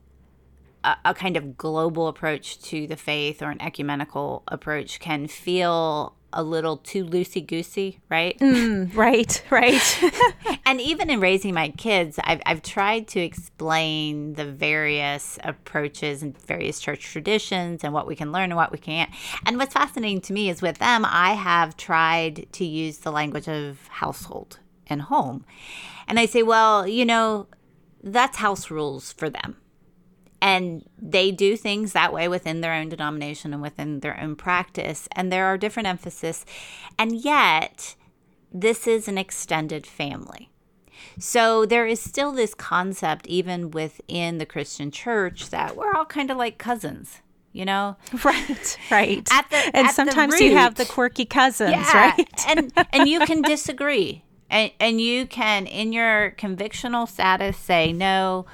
a, 0.83 0.95
a 1.05 1.13
kind 1.13 1.35
of 1.35 1.57
global 1.57 2.07
approach 2.07 2.61
to 2.63 2.87
the 2.87 2.95
faith 2.95 3.41
or 3.41 3.51
an 3.51 3.61
ecumenical 3.61 4.43
approach 4.47 5.01
can 5.01 5.27
feel 5.27 6.15
a 6.33 6.43
little 6.43 6.77
too 6.77 7.05
loosey 7.05 7.45
goosey, 7.45 7.99
right? 8.09 8.37
Mm, 8.39 8.95
right, 8.95 9.43
right. 9.49 10.03
and 10.65 10.81
even 10.81 11.09
in 11.09 11.19
raising 11.19 11.53
my 11.53 11.69
kids, 11.69 12.19
I've, 12.23 12.41
I've 12.45 12.61
tried 12.61 13.07
to 13.09 13.19
explain 13.19 14.33
the 14.33 14.45
various 14.45 15.39
approaches 15.43 16.23
and 16.23 16.37
various 16.45 16.79
church 16.79 17.01
traditions 17.01 17.83
and 17.83 17.93
what 17.93 18.07
we 18.07 18.15
can 18.15 18.31
learn 18.31 18.51
and 18.51 18.55
what 18.55 18.71
we 18.71 18.77
can't. 18.77 19.11
And 19.45 19.57
what's 19.57 19.73
fascinating 19.73 20.21
to 20.21 20.33
me 20.33 20.49
is 20.49 20.61
with 20.61 20.79
them, 20.79 21.05
I 21.05 21.33
have 21.33 21.77
tried 21.77 22.47
to 22.53 22.65
use 22.65 22.99
the 22.99 23.11
language 23.11 23.47
of 23.47 23.87
household 23.87 24.59
and 24.87 25.03
home. 25.03 25.45
And 26.07 26.19
I 26.19 26.25
say, 26.25 26.43
well, 26.43 26.87
you 26.87 27.05
know, 27.05 27.47
that's 28.01 28.37
house 28.37 28.69
rules 28.69 29.13
for 29.13 29.29
them 29.29 29.55
and 30.43 30.83
they 31.01 31.31
do 31.31 31.55
things 31.55 31.93
that 31.93 32.11
way 32.11 32.27
within 32.27 32.59
their 32.59 32.73
own 32.73 32.89
denomination 32.89 33.53
and 33.53 33.61
within 33.61 34.01
their 34.01 34.19
own 34.19 34.35
practice. 34.35 35.07
And 35.13 35.31
there 35.31 35.45
are 35.45 35.57
different 35.57 35.87
emphasis. 35.87 36.45
And 36.99 37.15
yet 37.15 37.95
this 38.51 38.85
is 38.85 39.07
an 39.07 39.17
extended 39.17 39.87
family. 39.87 40.49
So 41.17 41.65
there 41.65 41.87
is 41.87 42.01
still 42.01 42.33
this 42.33 42.53
concept 42.53 43.25
even 43.27 43.71
within 43.71 44.37
the 44.37 44.45
christian 44.45 44.91
church 44.91 45.49
that 45.49 45.75
we're 45.75 45.93
all 45.93 46.05
kind 46.05 46.29
of 46.29 46.37
like 46.37 46.57
cousins 46.57 47.21
you 47.53 47.65
know? 47.65 47.95
Right 48.23 48.77
right. 48.89 49.27
At 49.31 49.49
the, 49.49 49.71
and 49.75 49.89
sometimes 49.91 50.39
you 50.39 50.55
have 50.55 50.75
the 50.75 50.85
quirky 50.85 51.25
cousins 51.25 51.71
yeah, 51.71 52.15
right? 52.17 52.29
and 52.47 52.73
and 52.93 53.07
you 53.07 53.19
can 53.21 53.43
disagree. 53.43 54.23
And 54.49 54.71
and 54.79 54.99
you 54.99 55.27
can 55.27 55.67
in 55.67 55.93
your 55.93 56.31
convictional 56.31 57.07
status 57.07 57.55
say 57.57 57.93
no 57.93 58.47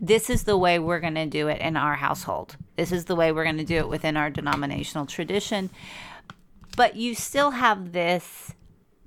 this 0.00 0.30
is 0.30 0.44
the 0.44 0.56
way 0.56 0.78
we're 0.78 1.00
going 1.00 1.14
to 1.14 1.26
do 1.26 1.48
it 1.48 1.60
in 1.60 1.76
our 1.76 1.94
household. 1.94 2.56
This 2.76 2.92
is 2.92 3.06
the 3.06 3.16
way 3.16 3.32
we're 3.32 3.44
going 3.44 3.58
to 3.58 3.64
do 3.64 3.76
it 3.76 3.88
within 3.88 4.16
our 4.16 4.30
denominational 4.30 5.06
tradition. 5.06 5.70
But 6.76 6.96
you 6.96 7.14
still 7.14 7.52
have 7.52 7.92
this 7.92 8.54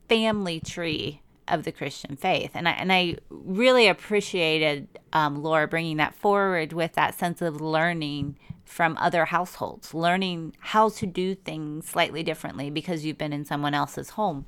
family 0.10 0.60
tree 0.60 1.22
of 1.48 1.64
the 1.64 1.72
Christian 1.72 2.16
faith. 2.16 2.52
And 2.54 2.68
I, 2.68 2.72
and 2.72 2.92
I 2.92 3.18
really 3.30 3.88
appreciated 3.88 4.88
um, 5.14 5.42
Laura 5.42 5.68
bringing 5.68 5.98
that 5.98 6.16
forward 6.16 6.74
with 6.74 6.94
that 6.94 7.18
sense 7.18 7.42
of 7.42 7.62
learning 7.62 8.38
from 8.66 8.98
other 8.98 9.26
households, 9.26 9.94
learning 9.94 10.56
how 10.60 10.90
to 10.90 11.06
do 11.06 11.36
things 11.36 11.88
slightly 11.88 12.24
differently 12.24 12.70
because 12.70 13.04
you've 13.04 13.18
been 13.18 13.34
in 13.34 13.46
someone 13.46 13.74
else's 13.74 14.12
home. 14.12 14.46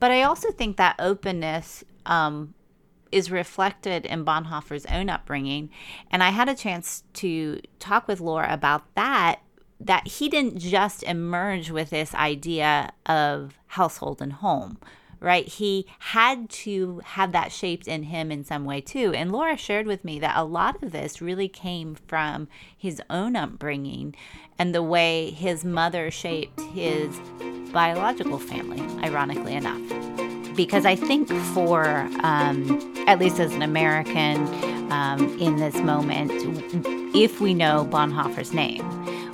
But 0.00 0.10
I 0.10 0.22
also 0.22 0.52
think 0.52 0.76
that 0.76 0.96
openness 0.98 1.82
um, 2.06 2.54
is 3.10 3.30
reflected 3.30 4.06
in 4.06 4.24
Bonhoeffer's 4.24 4.86
own 4.86 5.08
upbringing. 5.08 5.70
And 6.10 6.22
I 6.22 6.30
had 6.30 6.48
a 6.48 6.54
chance 6.54 7.04
to 7.14 7.60
talk 7.78 8.08
with 8.08 8.20
Laura 8.20 8.52
about 8.52 8.94
that 8.94 9.40
that 9.80 10.06
he 10.06 10.28
didn't 10.28 10.58
just 10.58 11.02
emerge 11.04 11.70
with 11.70 11.90
this 11.90 12.14
idea 12.14 12.90
of 13.06 13.58
household 13.68 14.20
and 14.20 14.32
home, 14.34 14.78
right? 15.20 15.46
He 15.46 15.86
had 16.00 16.50
to 16.50 17.00
have 17.04 17.32
that 17.32 17.52
shaped 17.52 17.86
in 17.86 18.04
him 18.04 18.32
in 18.32 18.44
some 18.44 18.64
way 18.64 18.80
too. 18.80 19.12
And 19.14 19.30
Laura 19.30 19.56
shared 19.56 19.86
with 19.86 20.04
me 20.04 20.18
that 20.18 20.36
a 20.36 20.44
lot 20.44 20.82
of 20.82 20.90
this 20.90 21.22
really 21.22 21.48
came 21.48 21.94
from 21.94 22.48
his 22.76 23.00
own 23.08 23.36
upbringing 23.36 24.14
and 24.58 24.74
the 24.74 24.82
way 24.82 25.30
his 25.30 25.64
mother 25.64 26.10
shaped 26.10 26.60
his 26.72 27.16
biological 27.72 28.38
family, 28.38 28.80
ironically 29.04 29.54
enough 29.54 30.27
because 30.58 30.84
I 30.84 30.96
think 30.96 31.28
for, 31.54 31.86
um, 32.24 33.04
at 33.06 33.20
least 33.20 33.38
as 33.38 33.54
an 33.54 33.62
American 33.62 34.38
um, 34.90 35.38
in 35.38 35.58
this 35.58 35.76
moment, 35.76 36.32
if 37.14 37.40
we 37.40 37.54
know 37.54 37.86
Bonhoeffer's 37.88 38.52
name, 38.52 38.84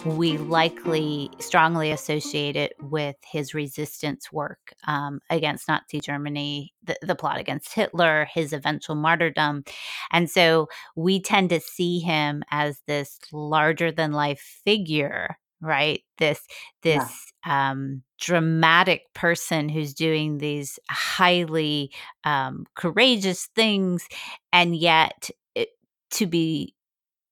we 0.04 0.36
likely 0.36 1.30
strongly 1.38 1.90
associate 1.90 2.56
it 2.56 2.74
with 2.78 3.16
his 3.24 3.54
resistance 3.54 4.30
work 4.32 4.74
um, 4.86 5.20
against 5.30 5.66
Nazi 5.66 5.98
Germany, 5.98 6.74
the, 6.82 6.98
the 7.00 7.14
plot 7.14 7.40
against 7.40 7.72
Hitler, 7.72 8.28
his 8.30 8.52
eventual 8.52 8.94
martyrdom. 8.94 9.64
And 10.12 10.28
so 10.28 10.68
we 10.94 11.22
tend 11.22 11.48
to 11.48 11.60
see 11.60 12.00
him 12.00 12.42
as 12.50 12.82
this 12.86 13.18
larger 13.32 13.90
than 13.90 14.12
life 14.12 14.60
figure 14.66 15.38
right 15.62 16.02
this 16.18 16.46
this. 16.82 17.32
Um, 17.44 18.02
dramatic 18.18 19.02
person 19.14 19.68
who's 19.68 19.94
doing 19.94 20.38
these 20.38 20.78
highly 20.90 21.90
um, 22.24 22.64
courageous 22.74 23.46
things 23.54 24.08
and 24.52 24.74
yet 24.76 25.30
it, 25.54 25.68
to 26.10 26.26
be 26.26 26.74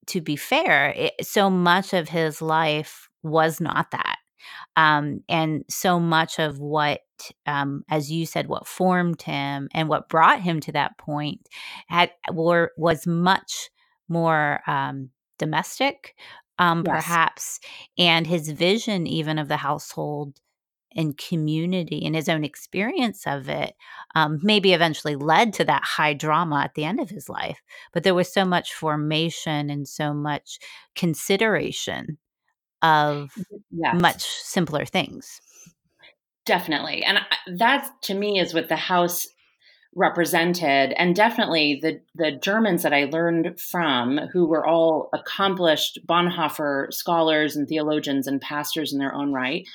to 0.06 0.20
be 0.20 0.36
fair 0.36 0.92
it, 0.96 1.14
so 1.22 1.48
much 1.48 1.92
of 1.92 2.08
his 2.08 2.42
life 2.42 3.08
was 3.22 3.60
not 3.60 3.90
that. 3.92 4.16
Um, 4.76 5.20
and 5.28 5.64
so 5.68 6.00
much 6.00 6.38
of 6.38 6.58
what 6.58 7.00
um, 7.46 7.84
as 7.88 8.10
you 8.10 8.26
said 8.26 8.48
what 8.48 8.66
formed 8.66 9.22
him 9.22 9.68
and 9.72 9.88
what 9.88 10.08
brought 10.08 10.40
him 10.40 10.60
to 10.60 10.72
that 10.72 10.98
point 10.98 11.48
had 11.88 12.10
were 12.32 12.72
was 12.76 13.06
much 13.06 13.70
more 14.08 14.60
um, 14.66 15.10
domestic 15.38 16.14
um, 16.58 16.82
yes. 16.86 16.94
perhaps, 16.94 17.60
and 17.98 18.26
his 18.26 18.50
vision 18.50 19.06
even 19.06 19.38
of 19.38 19.48
the 19.48 19.58
household 19.58 20.40
and 20.94 21.16
community 21.16 22.04
and 22.04 22.14
his 22.14 22.28
own 22.28 22.44
experience 22.44 23.26
of 23.26 23.48
it 23.48 23.74
um, 24.14 24.38
maybe 24.42 24.72
eventually 24.72 25.16
led 25.16 25.52
to 25.54 25.64
that 25.64 25.82
high 25.82 26.12
drama 26.12 26.60
at 26.64 26.74
the 26.74 26.84
end 26.84 27.00
of 27.00 27.10
his 27.10 27.28
life. 27.28 27.62
But 27.92 28.02
there 28.02 28.14
was 28.14 28.32
so 28.32 28.44
much 28.44 28.74
formation 28.74 29.70
and 29.70 29.88
so 29.88 30.12
much 30.12 30.58
consideration 30.94 32.18
of 32.82 33.32
yes. 33.70 34.00
much 34.00 34.22
simpler 34.22 34.84
things. 34.84 35.40
Definitely. 36.44 37.04
And 37.04 37.20
that 37.58 37.88
to 38.02 38.14
me 38.14 38.40
is 38.40 38.52
what 38.52 38.68
the 38.68 38.76
house 38.76 39.28
represented. 39.94 40.94
And 40.96 41.14
definitely 41.14 41.78
the 41.80 42.00
the 42.14 42.32
Germans 42.32 42.82
that 42.82 42.94
I 42.94 43.04
learned 43.04 43.60
from 43.60 44.18
who 44.32 44.46
were 44.46 44.66
all 44.66 45.10
accomplished 45.12 45.98
Bonhoeffer 46.06 46.92
scholars 46.92 47.56
and 47.56 47.68
theologians 47.68 48.26
and 48.26 48.40
pastors 48.40 48.92
in 48.92 48.98
their 48.98 49.14
own 49.14 49.32
right 49.32 49.66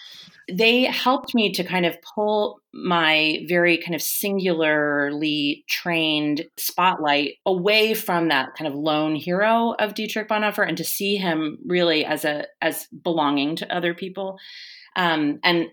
they 0.50 0.84
helped 0.84 1.36
me 1.36 1.52
to 1.52 1.64
kind 1.64 1.86
of 1.86 1.98
pull 2.02 2.62
my 2.74 3.44
very 3.50 3.78
kind 3.78 3.96
of 3.96 4.02
singularly 4.02 5.66
trained 5.68 6.46
spotlight 6.58 7.34
away 7.46 7.94
from 7.94 8.30
that 8.30 8.56
kind 8.56 8.68
of 8.72 8.78
lone 8.78 9.16
hero 9.16 9.76
of 9.78 9.94
Dietrich 9.94 10.30
Bonhoeffer 10.30 10.68
and 10.68 10.78
to 10.78 10.86
see 10.86 11.18
him 11.18 11.58
really 11.66 12.06
as 12.06 12.24
a 12.24 12.46
as 12.62 12.88
belonging 12.88 13.58
to 13.58 13.76
other 13.76 13.94
people. 13.94 14.38
Um, 14.96 15.40
and 15.44 15.68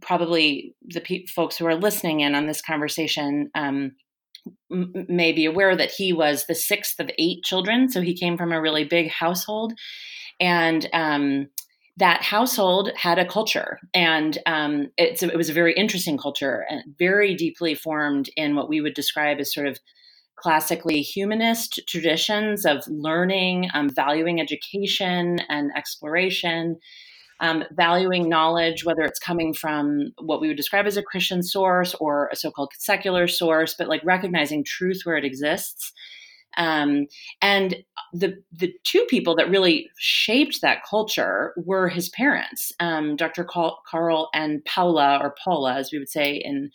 probably 0.00 0.74
the 0.82 1.00
pe- 1.00 1.26
folks 1.26 1.56
who 1.56 1.66
are 1.66 1.74
listening 1.74 2.20
in 2.20 2.34
on 2.34 2.46
this 2.46 2.62
conversation 2.62 3.50
um, 3.54 3.92
m- 4.70 4.92
may 5.08 5.32
be 5.32 5.44
aware 5.44 5.76
that 5.76 5.90
he 5.90 6.12
was 6.12 6.46
the 6.46 6.54
sixth 6.54 7.00
of 7.00 7.10
eight 7.18 7.42
children. 7.44 7.88
So 7.88 8.00
he 8.00 8.16
came 8.16 8.36
from 8.36 8.52
a 8.52 8.60
really 8.60 8.84
big 8.84 9.10
household. 9.10 9.72
And 10.40 10.88
um, 10.92 11.48
that 11.98 12.22
household 12.22 12.90
had 12.96 13.18
a 13.18 13.26
culture, 13.26 13.78
and 13.92 14.38
um, 14.46 14.88
it 14.96 15.36
was 15.36 15.50
a 15.50 15.52
very 15.52 15.74
interesting 15.74 16.16
culture 16.16 16.64
and 16.70 16.82
very 16.98 17.34
deeply 17.34 17.74
formed 17.74 18.30
in 18.36 18.56
what 18.56 18.70
we 18.70 18.80
would 18.80 18.94
describe 18.94 19.38
as 19.38 19.52
sort 19.52 19.66
of 19.66 19.78
classically 20.36 21.02
humanist 21.02 21.78
traditions 21.86 22.64
of 22.64 22.82
learning, 22.88 23.68
um, 23.74 23.90
valuing 23.90 24.40
education 24.40 25.40
and 25.50 25.70
exploration, 25.76 26.78
um, 27.40 27.64
valuing 27.72 28.28
knowledge, 28.28 28.84
whether 28.84 29.02
it's 29.02 29.18
coming 29.18 29.54
from 29.54 30.12
what 30.20 30.40
we 30.40 30.48
would 30.48 30.56
describe 30.56 30.86
as 30.86 30.96
a 30.96 31.02
Christian 31.02 31.42
source 31.42 31.94
or 31.94 32.28
a 32.32 32.36
so 32.36 32.50
called 32.50 32.72
secular 32.78 33.26
source, 33.26 33.74
but 33.76 33.88
like 33.88 34.04
recognizing 34.04 34.64
truth 34.64 35.02
where 35.04 35.16
it 35.16 35.24
exists. 35.24 35.92
Um, 36.56 37.06
and 37.40 37.76
the 38.12 38.34
the 38.52 38.72
two 38.84 39.06
people 39.08 39.36
that 39.36 39.50
really 39.50 39.88
shaped 39.98 40.60
that 40.62 40.84
culture 40.88 41.54
were 41.56 41.88
his 41.88 42.08
parents, 42.08 42.72
um, 42.80 43.16
Dr. 43.16 43.44
Carl 43.44 44.28
and 44.34 44.64
Paula, 44.64 45.20
or 45.22 45.34
Paula, 45.42 45.74
as 45.74 45.90
we 45.92 45.98
would 45.98 46.08
say 46.08 46.34
in 46.34 46.70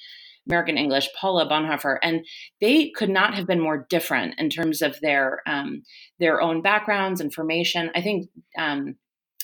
American 0.48 0.78
English, 0.78 1.10
Paula 1.20 1.48
Bonhoeffer, 1.48 1.98
and 2.04 2.26
they 2.62 2.90
could 2.92 3.10
not 3.10 3.34
have 3.34 3.48
been 3.48 3.60
more 3.60 3.86
different 3.90 4.36
in 4.40 4.50
terms 4.50 4.82
of 4.82 5.00
their 5.02 5.42
um, 5.46 5.84
their 6.20 6.42
own 6.42 6.62
backgrounds 6.62 7.20
and 7.20 7.34
formation. 7.34 7.92
I 7.96 8.02
think 8.02 8.30
um, 8.58 8.96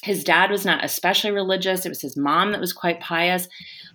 his 0.04 0.24
dad 0.24 0.50
was 0.50 0.66
not 0.66 0.84
especially 0.84 1.32
religious. 1.32 1.86
It 1.86 1.90
was 1.90 2.02
his 2.02 2.18
mom 2.18 2.52
that 2.52 2.62
was 2.62 2.74
quite 2.74 3.00
pious, 3.00 3.48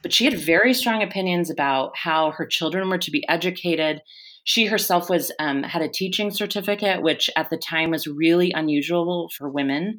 but 0.02 0.12
she 0.12 0.24
had 0.24 0.38
very 0.38 0.72
strong 0.72 1.02
opinions 1.02 1.50
about 1.50 1.96
how 1.96 2.30
her 2.32 2.46
children 2.46 2.88
were 2.88 2.98
to 2.98 3.10
be 3.10 3.28
educated. 3.28 4.00
She 4.44 4.66
herself 4.66 5.10
was 5.10 5.32
um, 5.40 5.64
had 5.64 5.82
a 5.82 5.88
teaching 5.88 6.30
certificate, 6.30 7.02
which 7.02 7.28
at 7.34 7.50
the 7.50 7.56
time 7.56 7.90
was 7.90 8.06
really 8.06 8.52
unusual 8.52 9.28
for 9.36 9.50
women, 9.50 9.98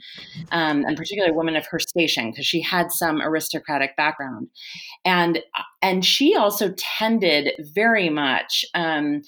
um, 0.53 0.85
and 0.85 0.95
particularly 0.95 1.35
women 1.35 1.57
of 1.57 1.65
her 1.67 1.79
station, 1.79 2.31
because 2.31 2.45
she 2.45 2.61
had 2.61 2.93
some 2.93 3.21
aristocratic 3.21 3.97
background, 3.97 4.47
and 5.03 5.39
and 5.81 6.05
she 6.05 6.37
also 6.37 6.73
tended 6.77 7.51
very 7.75 8.09
much. 8.09 8.63
Um, 8.73 9.23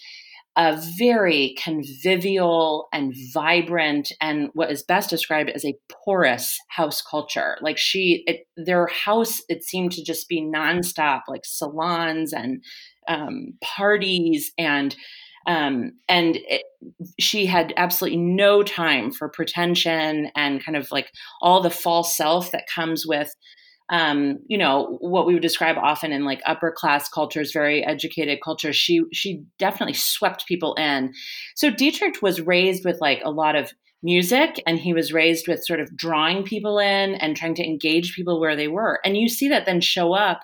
a 0.55 0.81
very 0.97 1.55
convivial 1.61 2.87
and 2.91 3.13
vibrant 3.33 4.11
and 4.19 4.49
what 4.53 4.71
is 4.71 4.83
best 4.83 5.09
described 5.09 5.49
as 5.49 5.63
a 5.63 5.77
porous 5.89 6.57
house 6.69 7.01
culture. 7.01 7.57
Like 7.61 7.77
she, 7.77 8.23
it, 8.25 8.47
their 8.57 8.87
house, 8.87 9.41
it 9.47 9.63
seemed 9.63 9.91
to 9.93 10.03
just 10.03 10.27
be 10.27 10.41
nonstop, 10.41 11.21
like 11.27 11.45
salons 11.45 12.33
and 12.33 12.63
um, 13.07 13.53
parties 13.61 14.51
and 14.57 14.95
um, 15.47 15.93
and 16.07 16.37
it, 16.47 16.63
she 17.19 17.45
had 17.45 17.73
absolutely 17.75 18.19
no 18.19 18.61
time 18.61 19.11
for 19.11 19.29
pretension 19.29 20.29
and 20.35 20.63
kind 20.63 20.77
of 20.77 20.91
like 20.91 21.11
all 21.41 21.61
the 21.61 21.71
false 21.71 22.15
self 22.15 22.51
that 22.51 22.67
comes 22.73 23.05
with 23.07 23.33
um, 23.89 24.37
you 24.47 24.57
know, 24.57 24.97
what 25.01 25.25
we 25.25 25.33
would 25.33 25.41
describe 25.41 25.77
often 25.77 26.11
in 26.11 26.23
like 26.23 26.41
upper 26.45 26.71
class 26.71 27.09
cultures, 27.09 27.51
very 27.51 27.83
educated 27.83 28.39
cultures. 28.43 28.75
She 28.75 29.01
she 29.11 29.43
definitely 29.57 29.95
swept 29.95 30.47
people 30.47 30.75
in. 30.75 31.13
So 31.55 31.69
Dietrich 31.69 32.21
was 32.21 32.41
raised 32.41 32.85
with 32.85 33.01
like 33.01 33.21
a 33.23 33.31
lot 33.31 33.55
of 33.55 33.73
music 34.01 34.61
and 34.65 34.79
he 34.79 34.93
was 34.93 35.11
raised 35.11 35.47
with 35.47 35.65
sort 35.65 35.79
of 35.79 35.95
drawing 35.97 36.43
people 36.43 36.79
in 36.79 37.15
and 37.15 37.35
trying 37.35 37.55
to 37.55 37.65
engage 37.65 38.15
people 38.15 38.39
where 38.39 38.55
they 38.55 38.67
were. 38.67 38.99
And 39.03 39.17
you 39.17 39.27
see 39.27 39.49
that 39.49 39.65
then 39.65 39.81
show 39.81 40.13
up 40.13 40.41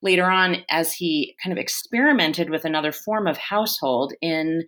later 0.00 0.24
on 0.24 0.58
as 0.70 0.92
he 0.92 1.34
kind 1.42 1.52
of 1.52 1.58
experimented 1.58 2.48
with 2.48 2.64
another 2.64 2.92
form 2.92 3.26
of 3.26 3.36
household 3.36 4.12
in 4.20 4.62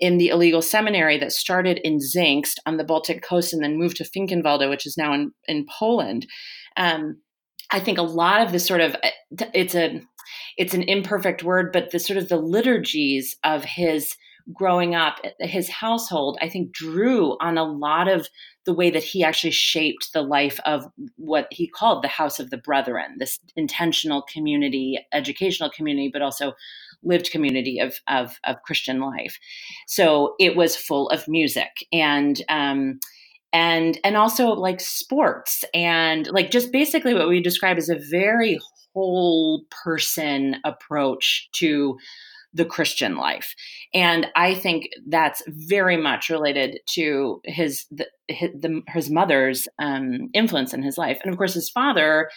in 0.00 0.18
the 0.18 0.28
illegal 0.28 0.62
seminary 0.62 1.16
that 1.16 1.30
started 1.30 1.78
in 1.84 1.98
Zingst 1.98 2.54
on 2.66 2.76
the 2.76 2.82
Baltic 2.82 3.22
coast 3.22 3.52
and 3.52 3.62
then 3.62 3.78
moved 3.78 3.98
to 3.98 4.04
Finkenwalde, 4.04 4.68
which 4.68 4.84
is 4.84 4.96
now 4.96 5.12
in, 5.12 5.30
in 5.46 5.64
Poland. 5.78 6.26
Um, 6.76 7.18
I 7.72 7.80
think 7.80 7.98
a 7.98 8.02
lot 8.02 8.42
of 8.42 8.52
the 8.52 8.60
sort 8.60 8.80
of 8.80 8.94
uh, 8.96 9.46
it's 9.54 9.74
a 9.74 10.00
it's 10.56 10.74
an 10.74 10.82
imperfect 10.82 11.42
word, 11.42 11.72
but 11.72 11.90
the 11.90 11.98
sort 11.98 12.18
of 12.18 12.28
the 12.28 12.36
liturgies 12.36 13.36
of 13.44 13.64
his 13.64 14.14
growing 14.52 14.94
up, 14.94 15.20
his 15.38 15.68
household, 15.68 16.36
I 16.42 16.48
think 16.48 16.72
drew 16.72 17.36
on 17.40 17.58
a 17.58 17.64
lot 17.64 18.08
of 18.08 18.28
the 18.66 18.74
way 18.74 18.90
that 18.90 19.02
he 19.02 19.22
actually 19.24 19.52
shaped 19.52 20.12
the 20.12 20.22
life 20.22 20.58
of 20.64 20.84
what 21.16 21.46
he 21.50 21.68
called 21.68 22.02
the 22.02 22.08
house 22.08 22.40
of 22.40 22.50
the 22.50 22.58
brethren, 22.58 23.16
this 23.18 23.38
intentional 23.56 24.22
community, 24.22 24.98
educational 25.12 25.70
community, 25.70 26.10
but 26.12 26.22
also 26.22 26.54
lived 27.02 27.30
community 27.30 27.78
of, 27.78 27.96
of, 28.08 28.38
of 28.44 28.62
Christian 28.62 29.00
life. 29.00 29.38
So 29.86 30.34
it 30.38 30.56
was 30.56 30.76
full 30.76 31.08
of 31.10 31.28
music 31.28 31.86
and 31.92 32.40
um, 32.48 33.00
and 33.52 33.98
and 34.04 34.16
also 34.16 34.48
like 34.48 34.80
sports 34.80 35.64
and 35.74 36.28
like 36.28 36.50
just 36.50 36.72
basically 36.72 37.14
what 37.14 37.28
we 37.28 37.42
describe 37.42 37.78
as 37.78 37.88
a 37.88 37.98
very 38.10 38.58
whole 38.94 39.64
person 39.84 40.56
approach 40.64 41.48
to 41.52 41.98
the 42.54 42.64
Christian 42.66 43.16
life. 43.16 43.54
And 43.94 44.26
I 44.36 44.54
think 44.54 44.88
that's 45.08 45.42
very 45.48 45.96
much 45.96 46.28
related 46.28 46.80
to 46.90 47.40
his 47.44 47.86
the, 47.90 48.06
his, 48.28 48.50
the, 48.58 48.82
his 48.88 49.10
mother's 49.10 49.68
um, 49.78 50.28
influence 50.34 50.74
in 50.74 50.82
his 50.82 50.98
life, 50.98 51.18
and 51.22 51.32
of 51.32 51.38
course 51.38 51.54
his 51.54 51.70
father 51.70 52.28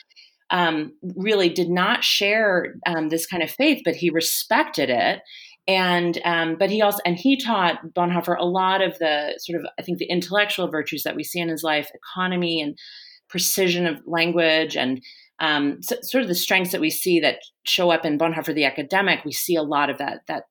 um, 0.51 0.93
really 1.15 1.49
did 1.49 1.69
not 1.69 2.03
share 2.03 2.75
um, 2.85 3.09
this 3.09 3.25
kind 3.25 3.41
of 3.41 3.49
faith, 3.49 3.81
but 3.83 3.95
he 3.95 4.09
respected 4.09 4.89
it 4.89 5.21
and 5.67 6.19
um, 6.23 6.55
but 6.57 6.69
he 6.69 6.81
also 6.81 6.99
and 7.05 7.17
he 7.17 7.37
taught 7.37 7.79
Bonhoeffer 7.93 8.37
a 8.37 8.45
lot 8.45 8.81
of 8.81 8.97
the 8.99 9.33
sort 9.39 9.59
of 9.59 9.67
I 9.79 9.81
think 9.81 9.97
the 9.97 10.05
intellectual 10.05 10.67
virtues 10.67 11.03
that 11.03 11.15
we 11.15 11.23
see 11.23 11.39
in 11.39 11.49
his 11.49 11.63
life, 11.63 11.89
economy 11.93 12.61
and 12.61 12.77
precision 13.29 13.87
of 13.87 14.01
language 14.05 14.77
and 14.77 15.01
um, 15.39 15.81
so, 15.81 15.97
sort 16.01 16.21
of 16.21 16.27
the 16.27 16.35
strengths 16.35 16.71
that 16.71 16.79
we 16.79 16.89
see 16.89 17.19
that 17.19 17.39
show 17.63 17.91
up 17.91 18.05
in 18.05 18.17
Bonhoeffer 18.17 18.55
the 18.55 18.65
academic. 18.65 19.25
We 19.25 19.33
see 19.33 19.55
a 19.55 19.63
lot 19.63 19.89
of 19.89 19.97
that 19.97 20.21
that 20.27 20.43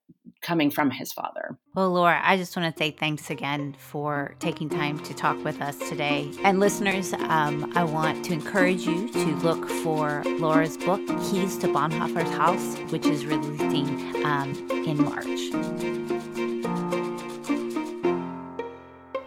coming 0.44 0.70
from 0.70 0.90
his 0.90 1.12
father. 1.12 1.58
Well, 1.74 1.90
Laura, 1.90 2.20
I 2.22 2.36
just 2.36 2.56
want 2.56 2.72
to 2.72 2.78
say 2.78 2.92
thanks 2.92 3.30
again 3.30 3.74
for 3.78 4.36
taking 4.38 4.68
time 4.68 5.00
to 5.00 5.14
talk 5.14 5.42
with 5.42 5.60
us 5.60 5.76
today. 5.88 6.30
And 6.44 6.60
listeners, 6.60 7.14
um, 7.14 7.72
I 7.74 7.82
want 7.82 8.24
to 8.26 8.32
encourage 8.34 8.82
you 8.86 9.08
to 9.12 9.24
look 9.36 9.68
for 9.82 10.22
Laura's 10.38 10.76
book, 10.76 11.00
Keys 11.24 11.56
to 11.58 11.68
Bonhoeffer's 11.68 12.30
House, 12.30 12.76
which 12.92 13.06
is 13.06 13.26
releasing 13.26 14.24
um, 14.24 14.54
in 14.70 15.02
March. 15.02 15.40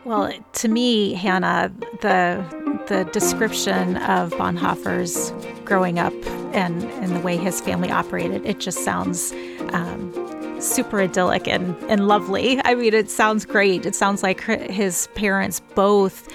Well, 0.05 0.31
to 0.53 0.67
me, 0.69 1.13
Hannah, 1.15 1.73
the 2.01 2.45
the 2.87 3.03
description 3.11 3.97
of 3.97 4.31
Bonhoeffer's 4.33 5.33
growing 5.65 5.99
up 5.99 6.13
and, 6.53 6.83
and 6.83 7.13
the 7.13 7.19
way 7.19 7.35
his 7.35 7.59
family 7.59 7.91
operated, 7.91 8.45
it 8.45 8.59
just 8.59 8.85
sounds 8.85 9.33
um, 9.73 10.13
super 10.59 11.01
idyllic 11.01 11.47
and, 11.47 11.75
and 11.83 12.07
lovely. 12.07 12.59
I 12.63 12.75
mean, 12.75 12.93
it 12.93 13.09
sounds 13.09 13.45
great. 13.45 13.85
It 13.85 13.95
sounds 13.95 14.23
like 14.23 14.41
his 14.41 15.07
parents 15.15 15.61
both 15.75 16.27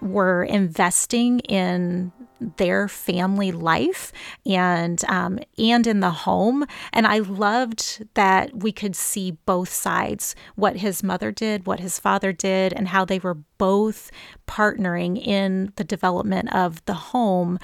were 0.00 0.44
investing 0.44 1.40
in 1.40 2.12
their 2.56 2.88
family 2.88 3.52
life 3.52 4.12
and 4.44 5.04
um, 5.04 5.38
and 5.58 5.86
in 5.86 6.00
the 6.00 6.10
home. 6.10 6.64
And 6.92 7.06
I 7.06 7.20
loved 7.20 8.04
that 8.14 8.54
we 8.54 8.72
could 8.72 8.96
see 8.96 9.32
both 9.46 9.68
sides: 9.68 10.34
what 10.56 10.76
his 10.76 11.02
mother 11.02 11.30
did, 11.30 11.66
what 11.66 11.80
his 11.80 11.98
father 11.98 12.32
did, 12.32 12.72
and 12.72 12.88
how 12.88 13.04
they 13.04 13.20
were 13.20 13.38
both 13.58 14.10
partnering 14.48 15.24
in 15.24 15.72
the 15.76 15.84
development 15.84 16.52
of 16.52 16.84
the 16.86 16.94
home. 16.94 17.58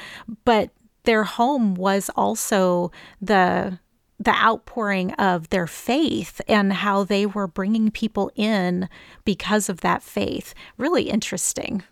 But 0.44 0.71
their 1.05 1.25
home 1.25 1.75
was 1.75 2.11
also 2.16 2.92
the 3.21 3.81
the 4.18 4.35
outpouring 4.35 5.12
of 5.12 5.48
their 5.50 5.66
faith 5.66 6.40
and 6.48 6.72
how 6.72 7.04
they 7.04 7.24
were 7.24 7.46
bringing 7.46 7.90
people 7.90 8.31
in 8.35 8.88
because 9.24 9.68
of 9.68 9.81
that 9.81 10.02
faith. 10.02 10.54
Really 10.76 11.04
interesting. 11.04 11.85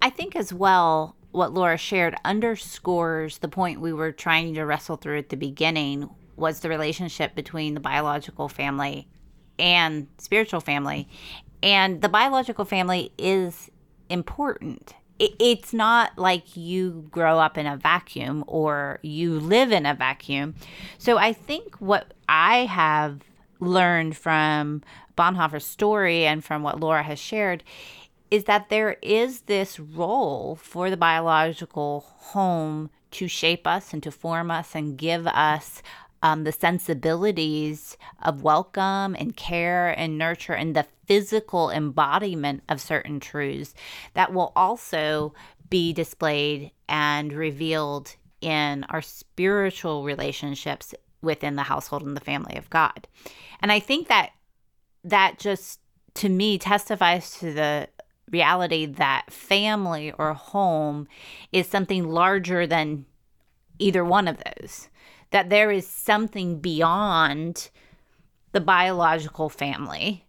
I 0.00 0.10
think 0.10 0.34
as 0.34 0.52
well, 0.52 1.16
what 1.32 1.52
Laura 1.52 1.76
shared 1.76 2.14
underscores 2.24 3.38
the 3.38 3.48
point 3.48 3.80
we 3.80 3.92
were 3.92 4.12
trying 4.12 4.54
to 4.54 4.64
wrestle 4.64 4.96
through 4.96 5.18
at 5.18 5.28
the 5.28 5.36
beginning 5.36 6.08
was 6.36 6.60
the 6.60 6.68
relationship 6.68 7.34
between 7.34 7.74
the 7.74 7.80
biological 7.80 8.48
family 8.48 9.08
and 9.58 10.06
spiritual 10.18 10.60
family. 10.60 11.08
And 11.62 12.02
the 12.02 12.08
biological 12.08 12.64
family 12.64 13.12
is 13.18 13.70
important. 14.08 14.94
It's 15.38 15.72
not 15.72 16.18
like 16.18 16.56
you 16.56 17.06
grow 17.10 17.38
up 17.38 17.58
in 17.58 17.66
a 17.66 17.76
vacuum 17.76 18.44
or 18.46 18.98
you 19.02 19.38
live 19.38 19.72
in 19.72 19.86
a 19.86 19.94
vacuum. 19.94 20.54
So 20.98 21.18
I 21.18 21.32
think 21.32 21.76
what 21.76 22.14
I 22.28 22.66
have 22.66 23.20
learned 23.60 24.16
from 24.16 24.82
Bonhoeffer's 25.16 25.64
story 25.64 26.26
and 26.26 26.44
from 26.44 26.62
what 26.62 26.80
Laura 26.80 27.02
has 27.02 27.18
shared 27.18 27.62
is 28.30 28.44
that 28.44 28.68
there 28.68 28.96
is 29.02 29.42
this 29.42 29.78
role 29.78 30.56
for 30.56 30.90
the 30.90 30.96
biological 30.96 32.04
home 32.16 32.90
to 33.12 33.28
shape 33.28 33.66
us 33.66 33.92
and 33.92 34.02
to 34.02 34.10
form 34.10 34.50
us 34.50 34.74
and 34.74 34.98
give 34.98 35.26
us 35.28 35.82
um, 36.22 36.44
the 36.44 36.52
sensibilities 36.52 37.96
of 38.22 38.42
welcome 38.42 39.14
and 39.18 39.36
care 39.36 39.90
and 39.90 40.18
nurture 40.18 40.54
and 40.54 40.74
the 40.74 40.86
physical 41.06 41.70
embodiment 41.70 42.62
of 42.68 42.80
certain 42.80 43.20
truths 43.20 43.74
that 44.14 44.32
will 44.32 44.52
also 44.56 45.34
be 45.70 45.92
displayed 45.92 46.70
and 46.88 47.32
revealed 47.32 48.16
in 48.40 48.84
our 48.90 49.02
spiritual 49.02 50.04
relationships 50.04 50.94
within 51.22 51.56
the 51.56 51.62
household 51.62 52.02
and 52.02 52.16
the 52.16 52.20
family 52.20 52.56
of 52.56 52.70
God. 52.70 53.08
And 53.60 53.72
I 53.72 53.80
think 53.80 54.08
that 54.08 54.30
that 55.04 55.38
just 55.38 55.80
to 56.14 56.28
me 56.28 56.58
testifies 56.58 57.38
to 57.38 57.52
the 57.52 57.88
reality 58.30 58.86
that 58.86 59.30
family 59.30 60.12
or 60.12 60.32
home 60.34 61.08
is 61.52 61.66
something 61.66 62.08
larger 62.08 62.66
than 62.66 63.04
either 63.78 64.04
one 64.04 64.28
of 64.28 64.38
those, 64.38 64.88
that 65.30 65.50
there 65.50 65.70
is 65.70 65.86
something 65.86 66.60
beyond 66.60 67.70
the 68.52 68.60
biological 68.60 69.48
family. 69.48 70.24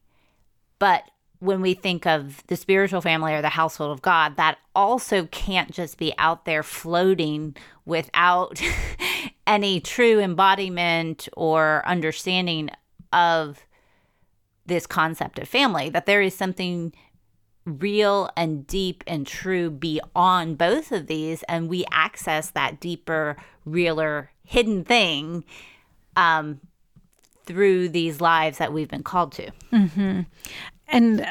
But 0.85 1.09
when 1.39 1.61
we 1.61 1.73
think 1.73 2.05
of 2.05 2.45
the 2.45 2.55
spiritual 2.55 3.01
family 3.01 3.33
or 3.33 3.41
the 3.41 3.49
household 3.49 3.91
of 3.91 4.03
God, 4.03 4.37
that 4.37 4.59
also 4.75 5.25
can't 5.25 5.71
just 5.71 5.97
be 5.97 6.13
out 6.19 6.45
there 6.45 6.61
floating 6.61 7.55
without 7.85 8.61
any 9.47 9.79
true 9.79 10.19
embodiment 10.19 11.27
or 11.35 11.81
understanding 11.87 12.69
of 13.11 13.65
this 14.67 14.85
concept 14.85 15.39
of 15.39 15.49
family, 15.49 15.89
that 15.89 16.05
there 16.05 16.21
is 16.21 16.35
something 16.35 16.93
real 17.65 18.29
and 18.37 18.67
deep 18.67 19.03
and 19.07 19.25
true 19.25 19.71
beyond 19.71 20.59
both 20.59 20.91
of 20.91 21.07
these 21.07 21.41
and 21.49 21.67
we 21.67 21.83
access 21.91 22.51
that 22.51 22.79
deeper 22.79 23.35
realer 23.65 24.29
hidden 24.43 24.83
thing 24.83 25.43
um, 26.15 26.61
through 27.47 27.89
these 27.89 28.21
lives 28.21 28.59
that 28.59 28.71
we've 28.71 28.89
been 28.89 29.01
called 29.01 29.31
to 29.31 29.49
mm-hmm. 29.73 30.21
And 30.87 31.25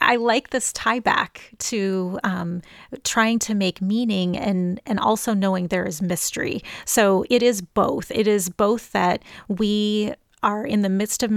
I 0.00 0.16
like 0.16 0.50
this 0.50 0.72
tie 0.72 0.98
back 0.98 1.52
to 1.58 2.18
um, 2.24 2.62
trying 3.04 3.38
to 3.40 3.54
make 3.54 3.80
meaning 3.80 4.36
and 4.36 4.80
and 4.86 4.98
also 4.98 5.32
knowing 5.32 5.68
there 5.68 5.86
is 5.86 6.02
mystery. 6.02 6.62
So 6.84 7.24
it 7.30 7.42
is 7.42 7.62
both. 7.62 8.10
It 8.10 8.26
is 8.26 8.48
both 8.48 8.92
that 8.92 9.22
we 9.48 10.14
are 10.42 10.66
in 10.66 10.82
the 10.82 10.88
midst 10.88 11.22
of 11.22 11.30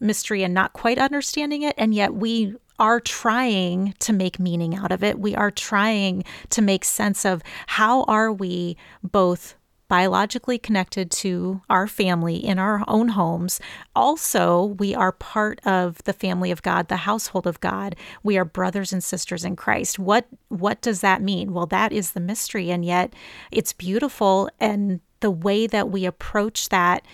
mystery 0.00 0.42
and 0.42 0.54
not 0.54 0.72
quite 0.72 0.98
understanding 0.98 1.62
it, 1.62 1.74
and 1.76 1.94
yet 1.94 2.14
we 2.14 2.54
are 2.78 3.00
trying 3.00 3.94
to 4.00 4.12
make 4.12 4.38
meaning 4.38 4.76
out 4.76 4.92
of 4.92 5.02
it. 5.02 5.18
We 5.18 5.34
are 5.34 5.50
trying 5.50 6.24
to 6.50 6.62
make 6.62 6.84
sense 6.84 7.24
of 7.24 7.42
how 7.66 8.04
are 8.04 8.32
we 8.32 8.76
both 9.02 9.54
biologically 9.88 10.58
connected 10.58 11.10
to 11.10 11.60
our 11.70 11.86
family 11.86 12.36
in 12.36 12.58
our 12.58 12.82
own 12.88 13.08
homes. 13.08 13.60
Also, 13.94 14.76
we 14.78 14.94
are 14.94 15.12
part 15.12 15.60
of 15.64 16.02
the 16.04 16.12
family 16.12 16.50
of 16.50 16.62
God, 16.62 16.88
the 16.88 16.96
household 16.96 17.46
of 17.46 17.60
God. 17.60 17.96
We 18.22 18.36
are 18.36 18.44
brothers 18.44 18.92
and 18.92 19.02
sisters 19.02 19.44
in 19.44 19.56
Christ. 19.56 19.98
What 19.98 20.26
what 20.48 20.80
does 20.80 21.00
that 21.00 21.22
mean? 21.22 21.52
Well, 21.52 21.66
that 21.66 21.92
is 21.92 22.12
the 22.12 22.20
mystery 22.20 22.70
and 22.70 22.84
yet 22.84 23.12
it's 23.50 23.72
beautiful 23.72 24.50
and 24.60 25.00
the 25.20 25.30
way 25.30 25.66
that 25.66 25.90
we 25.90 26.04
approach 26.04 26.68
that 26.68 27.04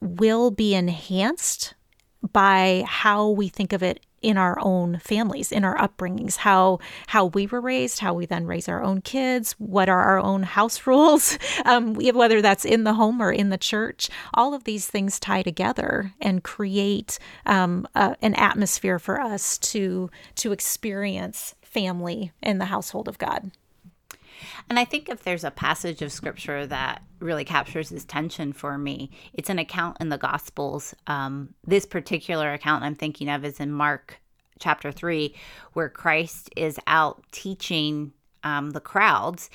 will 0.00 0.50
be 0.50 0.74
enhanced 0.74 1.74
by 2.32 2.84
how 2.86 3.28
we 3.28 3.48
think 3.48 3.72
of 3.72 3.82
it 3.82 4.05
in 4.22 4.36
our 4.36 4.58
own 4.60 4.98
families, 4.98 5.52
in 5.52 5.64
our 5.64 5.76
upbringings, 5.76 6.38
how 6.38 6.78
how 7.08 7.26
we 7.26 7.46
were 7.46 7.60
raised, 7.60 8.00
how 8.00 8.14
we 8.14 8.26
then 8.26 8.46
raise 8.46 8.68
our 8.68 8.82
own 8.82 9.00
kids, 9.00 9.52
what 9.58 9.88
are 9.88 10.02
our 10.02 10.18
own 10.18 10.42
house 10.42 10.86
rules, 10.86 11.38
um, 11.64 11.94
whether 11.94 12.42
that's 12.42 12.64
in 12.64 12.84
the 12.84 12.94
home 12.94 13.20
or 13.20 13.32
in 13.32 13.50
the 13.50 13.58
church. 13.58 14.08
All 14.34 14.54
of 14.54 14.64
these 14.64 14.86
things 14.86 15.20
tie 15.20 15.42
together 15.42 16.12
and 16.20 16.42
create 16.42 17.18
um, 17.44 17.86
a, 17.94 18.16
an 18.22 18.34
atmosphere 18.34 18.98
for 18.98 19.20
us 19.20 19.58
to 19.58 20.10
to 20.36 20.52
experience 20.52 21.54
family 21.62 22.32
in 22.42 22.58
the 22.58 22.66
household 22.66 23.08
of 23.08 23.18
God. 23.18 23.50
And 24.68 24.78
I 24.78 24.84
think 24.84 25.08
if 25.08 25.22
there's 25.22 25.44
a 25.44 25.50
passage 25.50 26.02
of 26.02 26.12
scripture 26.12 26.66
that 26.66 27.02
really 27.20 27.44
captures 27.44 27.88
this 27.88 28.04
tension 28.04 28.52
for 28.52 28.78
me, 28.78 29.10
it's 29.32 29.50
an 29.50 29.58
account 29.58 29.96
in 30.00 30.08
the 30.08 30.18
Gospels. 30.18 30.94
Um, 31.06 31.54
this 31.66 31.86
particular 31.86 32.52
account 32.52 32.84
I'm 32.84 32.94
thinking 32.94 33.28
of 33.28 33.44
is 33.44 33.60
in 33.60 33.72
Mark 33.72 34.20
chapter 34.58 34.92
3, 34.92 35.34
where 35.74 35.88
Christ 35.88 36.50
is 36.56 36.78
out 36.86 37.22
teaching 37.30 38.12
um, 38.42 38.70
the 38.70 38.80
crowds, 38.80 39.50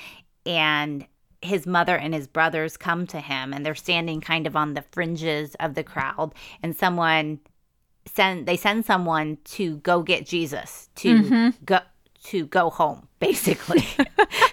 and 0.45 1.05
his 1.41 1.65
mother 1.65 1.97
and 1.97 2.13
his 2.13 2.27
brothers 2.27 2.77
come 2.77 3.07
to 3.07 3.19
him, 3.19 3.53
and 3.53 3.65
they're 3.65 3.75
standing 3.75 4.21
kind 4.21 4.45
of 4.45 4.55
on 4.55 4.73
the 4.73 4.83
fringes 4.91 5.55
of 5.59 5.73
the 5.73 5.83
crowd, 5.83 6.33
and 6.61 6.75
someone 6.75 7.39
send 8.05 8.47
they 8.47 8.57
send 8.57 8.85
someone 8.85 9.37
to 9.43 9.77
go 9.77 10.01
get 10.01 10.25
Jesus 10.25 10.89
to 10.95 11.19
mm-hmm. 11.19 11.49
go 11.65 11.79
to 12.23 12.45
go 12.47 12.69
home 12.69 13.07
basically 13.19 13.83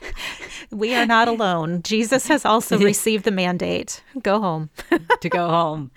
we 0.71 0.95
are 0.95 1.07
not 1.07 1.29
alone. 1.29 1.83
Jesus 1.83 2.29
has 2.29 2.45
also 2.45 2.79
received 2.93 3.25
the 3.25 3.31
mandate 3.31 4.03
go 4.23 4.41
home. 4.41 4.71
to 5.21 5.29
go 5.29 5.49
home. 5.49 5.91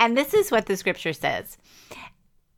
And 0.00 0.16
this 0.16 0.34
is 0.34 0.50
what 0.50 0.66
the 0.66 0.76
scripture 0.76 1.12
says. 1.12 1.58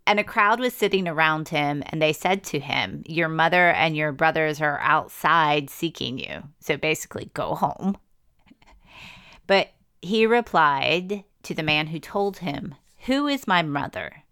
And 0.06 0.20
a 0.20 0.24
crowd 0.24 0.60
was 0.60 0.74
sitting 0.74 1.08
around 1.08 1.48
him, 1.48 1.82
and 1.86 2.00
they 2.00 2.12
said 2.12 2.44
to 2.44 2.60
him, 2.60 3.02
Your 3.06 3.28
mother 3.28 3.70
and 3.70 3.96
your 3.96 4.12
brothers 4.12 4.60
are 4.60 4.78
outside 4.80 5.70
seeking 5.70 6.18
you. 6.18 6.42
So 6.60 6.76
basically, 6.76 7.30
go 7.32 7.54
home. 7.54 7.96
But 9.46 9.70
he 10.02 10.26
replied 10.26 11.24
to 11.44 11.54
the 11.54 11.62
man 11.62 11.86
who 11.86 11.98
told 11.98 12.38
him, 12.38 12.74
Who 13.06 13.26
is 13.26 13.46
my 13.46 13.62
mother? 13.62 14.24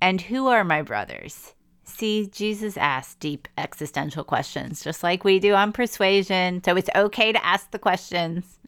And 0.00 0.22
who 0.22 0.48
are 0.48 0.64
my 0.64 0.82
brothers? 0.82 1.54
See, 1.96 2.26
Jesus 2.26 2.76
asked 2.76 3.20
deep 3.20 3.48
existential 3.56 4.22
questions, 4.22 4.84
just 4.84 5.02
like 5.02 5.24
we 5.24 5.38
do 5.38 5.54
on 5.54 5.72
persuasion. 5.72 6.62
So 6.62 6.76
it's 6.76 6.90
okay 6.94 7.32
to 7.32 7.42
ask 7.42 7.70
the 7.70 7.78
questions. 7.78 8.58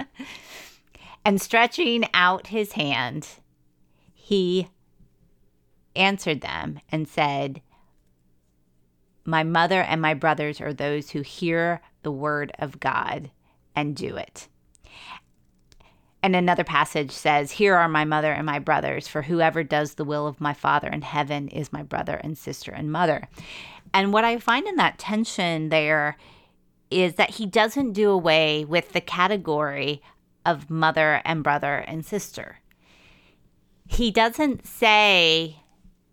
and 1.24 1.40
stretching 1.40 2.06
out 2.12 2.48
his 2.48 2.72
hand, 2.72 3.28
he 4.12 4.68
answered 5.94 6.40
them 6.40 6.80
and 6.90 7.06
said, 7.06 7.62
My 9.24 9.44
mother 9.44 9.82
and 9.82 10.02
my 10.02 10.14
brothers 10.14 10.60
are 10.60 10.72
those 10.72 11.10
who 11.10 11.20
hear 11.20 11.82
the 12.02 12.10
word 12.10 12.50
of 12.58 12.80
God 12.80 13.30
and 13.76 13.94
do 13.94 14.16
it. 14.16 14.48
And 16.22 16.36
another 16.36 16.64
passage 16.64 17.10
says, 17.10 17.50
Here 17.52 17.74
are 17.74 17.88
my 17.88 18.04
mother 18.04 18.32
and 18.32 18.46
my 18.46 18.60
brothers, 18.60 19.08
for 19.08 19.22
whoever 19.22 19.64
does 19.64 19.94
the 19.94 20.04
will 20.04 20.26
of 20.26 20.40
my 20.40 20.54
Father 20.54 20.88
in 20.88 21.02
heaven 21.02 21.48
is 21.48 21.72
my 21.72 21.82
brother 21.82 22.20
and 22.22 22.38
sister 22.38 22.70
and 22.70 22.92
mother. 22.92 23.28
And 23.92 24.12
what 24.12 24.24
I 24.24 24.38
find 24.38 24.66
in 24.66 24.76
that 24.76 24.98
tension 24.98 25.68
there 25.68 26.16
is 26.90 27.14
that 27.14 27.30
he 27.30 27.46
doesn't 27.46 27.92
do 27.92 28.10
away 28.10 28.64
with 28.64 28.92
the 28.92 29.00
category 29.00 30.02
of 30.46 30.70
mother 30.70 31.22
and 31.24 31.42
brother 31.42 31.76
and 31.78 32.04
sister. 32.04 32.58
He 33.88 34.10
doesn't 34.10 34.66
say 34.66 35.56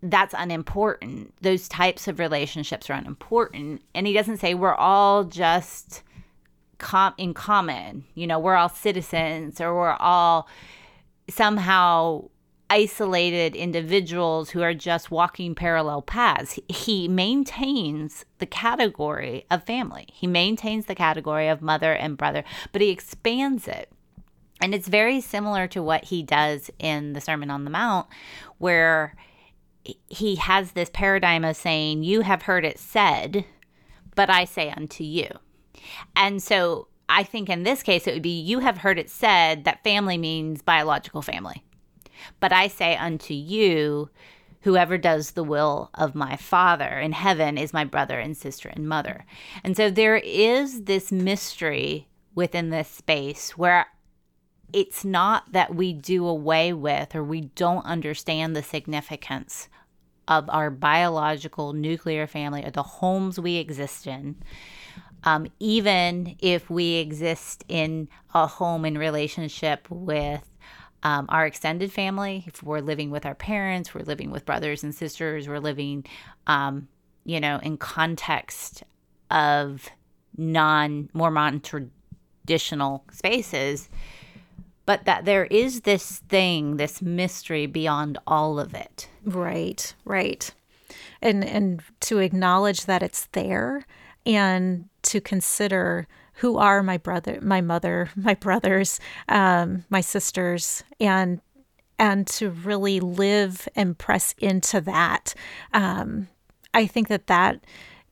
that's 0.02 0.34
unimportant. 0.38 1.34
Those 1.42 1.68
types 1.68 2.08
of 2.08 2.20
relationships 2.20 2.90
are 2.90 2.94
unimportant. 2.94 3.82
And 3.94 4.08
he 4.08 4.14
doesn't 4.14 4.38
say 4.38 4.54
we're 4.54 4.74
all 4.74 5.24
just 5.24 6.04
com- 6.80 7.14
in 7.18 7.34
common. 7.34 8.06
You 8.16 8.28
know, 8.28 8.40
we're 8.40 8.56
all 8.56 8.70
citizens 8.70 9.62
or 9.62 9.76
we're 9.76 9.98
all 10.00 10.48
somehow 11.30 12.30
isolated 12.70 13.56
individuals 13.56 14.52
who 14.52 14.62
are 14.62 14.74
just 14.74 15.10
walking 15.10 15.56
parallel 15.56 16.02
paths. 16.02 16.60
He 16.68 17.08
maintains 17.08 18.26
the 18.38 18.46
category 18.46 19.46
of 19.50 19.64
family. 19.64 20.08
He 20.14 20.28
maintains 20.28 20.86
the 20.86 20.96
category 20.96 21.48
of 21.48 21.62
mother 21.62 21.94
and 21.94 22.18
brother, 22.18 22.44
but 22.72 22.82
he 22.82 22.90
expands 22.90 23.68
it. 23.68 23.92
And 24.62 24.76
it's 24.76 24.88
very 24.88 25.22
similar 25.22 25.68
to 25.68 25.82
what 25.82 26.06
he 26.06 26.22
does 26.22 26.70
in 26.80 27.14
the 27.14 27.22
Sermon 27.22 27.50
on 27.50 27.64
the 27.64 27.70
Mount, 27.72 28.08
where 28.58 29.16
he 30.08 30.36
has 30.36 30.74
this 30.74 30.90
paradigm 30.94 31.46
of 31.46 31.56
saying, 31.56 32.04
You 32.04 32.22
have 32.22 32.44
heard 32.44 32.66
it 32.66 32.78
said, 32.78 33.46
but 34.16 34.30
I 34.30 34.46
say 34.46 34.70
unto 34.70 35.04
you. 35.04 35.30
And 36.16 36.42
so 36.42 36.88
I 37.08 37.24
think 37.24 37.50
in 37.50 37.64
this 37.64 37.84
case, 37.84 38.08
it 38.08 38.14
would 38.14 38.22
be 38.22 38.40
you 38.40 38.60
have 38.60 38.78
heard 38.78 39.00
it 39.00 39.10
said 39.10 39.64
that 39.64 39.84
family 39.84 40.18
means 40.18 40.62
biological 40.62 41.22
family. 41.22 41.64
But 42.40 42.54
I 42.54 42.68
say 42.68 42.96
unto 42.96 43.34
you, 43.34 44.10
whoever 44.62 44.98
does 44.98 45.32
the 45.32 45.44
will 45.44 45.90
of 45.94 46.16
my 46.16 46.36
Father 46.36 47.00
in 47.00 47.14
heaven 47.14 47.58
is 47.58 47.74
my 47.74 47.86
brother 47.86 48.20
and 48.20 48.36
sister 48.36 48.70
and 48.70 48.88
mother. 48.88 49.26
And 49.64 49.76
so 49.76 49.90
there 49.90 50.18
is 50.18 50.84
this 50.84 51.12
mystery 51.12 52.08
within 52.36 52.70
this 52.70 52.90
space 52.90 53.58
where 53.58 53.88
it's 54.72 55.04
not 55.04 55.52
that 55.52 55.74
we 55.74 55.94
do 55.94 56.28
away 56.28 56.74
with 56.74 57.16
or 57.16 57.24
we 57.24 57.42
don't 57.42 57.86
understand 57.86 58.56
the 58.56 58.64
significance 58.64 59.68
of 60.28 60.48
our 60.50 60.70
biological 60.70 61.74
nuclear 61.74 62.28
family 62.28 62.64
or 62.64 62.70
the 62.70 62.84
homes 62.84 63.40
we 63.40 63.56
exist 63.56 64.06
in 64.06 64.36
um, 65.24 65.48
even 65.60 66.36
if 66.40 66.70
we 66.70 66.96
exist 66.96 67.64
in 67.68 68.08
a 68.34 68.48
home 68.48 68.86
in 68.86 68.98
relationship 68.98 69.88
with 69.90 70.46
um, 71.04 71.26
our 71.30 71.46
extended 71.46 71.92
family, 71.92 72.44
if 72.48 72.62
we're 72.64 72.80
living 72.82 73.12
with 73.12 73.26
our 73.26 73.36
parents, 73.36 73.94
we're 73.94 74.02
living 74.02 74.32
with 74.32 74.46
brothers 74.46 74.84
and 74.84 74.94
sisters, 74.94 75.48
we're 75.48 75.60
living, 75.60 76.06
um, 76.48 76.88
you 77.26 77.40
know, 77.40 77.60
in 77.64 77.78
context 77.78 78.84
of 79.32 79.90
non 80.38 81.10
more 81.14 81.32
non 81.32 81.62
traditional 81.62 83.04
spaces, 83.12 83.90
but 84.86 85.06
that 85.06 85.26
there 85.26 85.46
is 85.46 85.82
this 85.82 86.20
thing, 86.30 86.78
this 86.78 87.02
mystery 87.02 87.66
beyond 87.66 88.18
all 88.28 88.60
of 88.60 88.74
it. 88.74 89.08
Right, 89.24 89.94
right, 90.04 90.52
and 91.22 91.46
and 91.46 91.82
to 92.02 92.20
acknowledge 92.20 92.86
that 92.86 93.04
it's 93.04 93.26
there 93.28 93.86
and 94.26 94.90
to 95.04 95.22
consider 95.22 96.08
who 96.36 96.58
are 96.58 96.82
my 96.82 96.98
brother, 96.98 97.40
my 97.42 97.62
mother, 97.62 98.10
my 98.16 98.34
brothers, 98.34 99.00
um, 99.28 99.86
my 99.90 100.02
sisters, 100.02 100.84
and 101.00 101.42
and 102.02 102.26
to 102.28 102.50
really 102.50 103.02
live 103.02 103.68
and 103.76 103.98
press 103.98 104.34
into 104.38 104.80
that. 104.80 105.34
Um, 105.74 106.30
I 106.74 106.88
think 106.88 107.10
that 107.10 107.28
that 107.28 107.66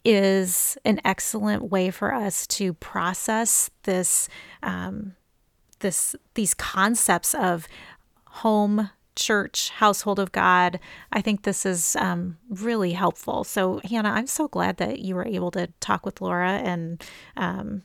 is 0.04 0.78
an 0.84 1.00
excellent 1.06 1.72
way 1.72 1.90
for 1.90 2.14
us 2.14 2.46
to 2.48 2.74
process 2.74 3.70
this 3.84 4.28
um, 4.62 5.16
this 5.80 6.16
these 6.34 6.54
concepts 6.54 7.34
of 7.34 7.68
home 8.26 8.90
church, 9.18 9.70
household 9.72 10.20
of 10.20 10.32
God. 10.32 10.80
I 11.12 11.22
think 11.22 11.44
this 11.44 11.66
is 11.66 11.96
um, 11.98 12.38
really 12.50 12.94
helpful. 12.94 13.44
So, 13.44 13.82
Hannah, 13.84 14.12
I'm 14.12 14.28
so 14.28 14.48
glad 14.48 14.78
that 14.78 15.00
you 15.00 15.16
were 15.16 15.28
able 15.28 15.52
to 15.52 15.68
talk 15.80 16.06
with 16.06 16.22
Laura 16.22 16.54
and 16.54 17.04
um, 17.36 17.84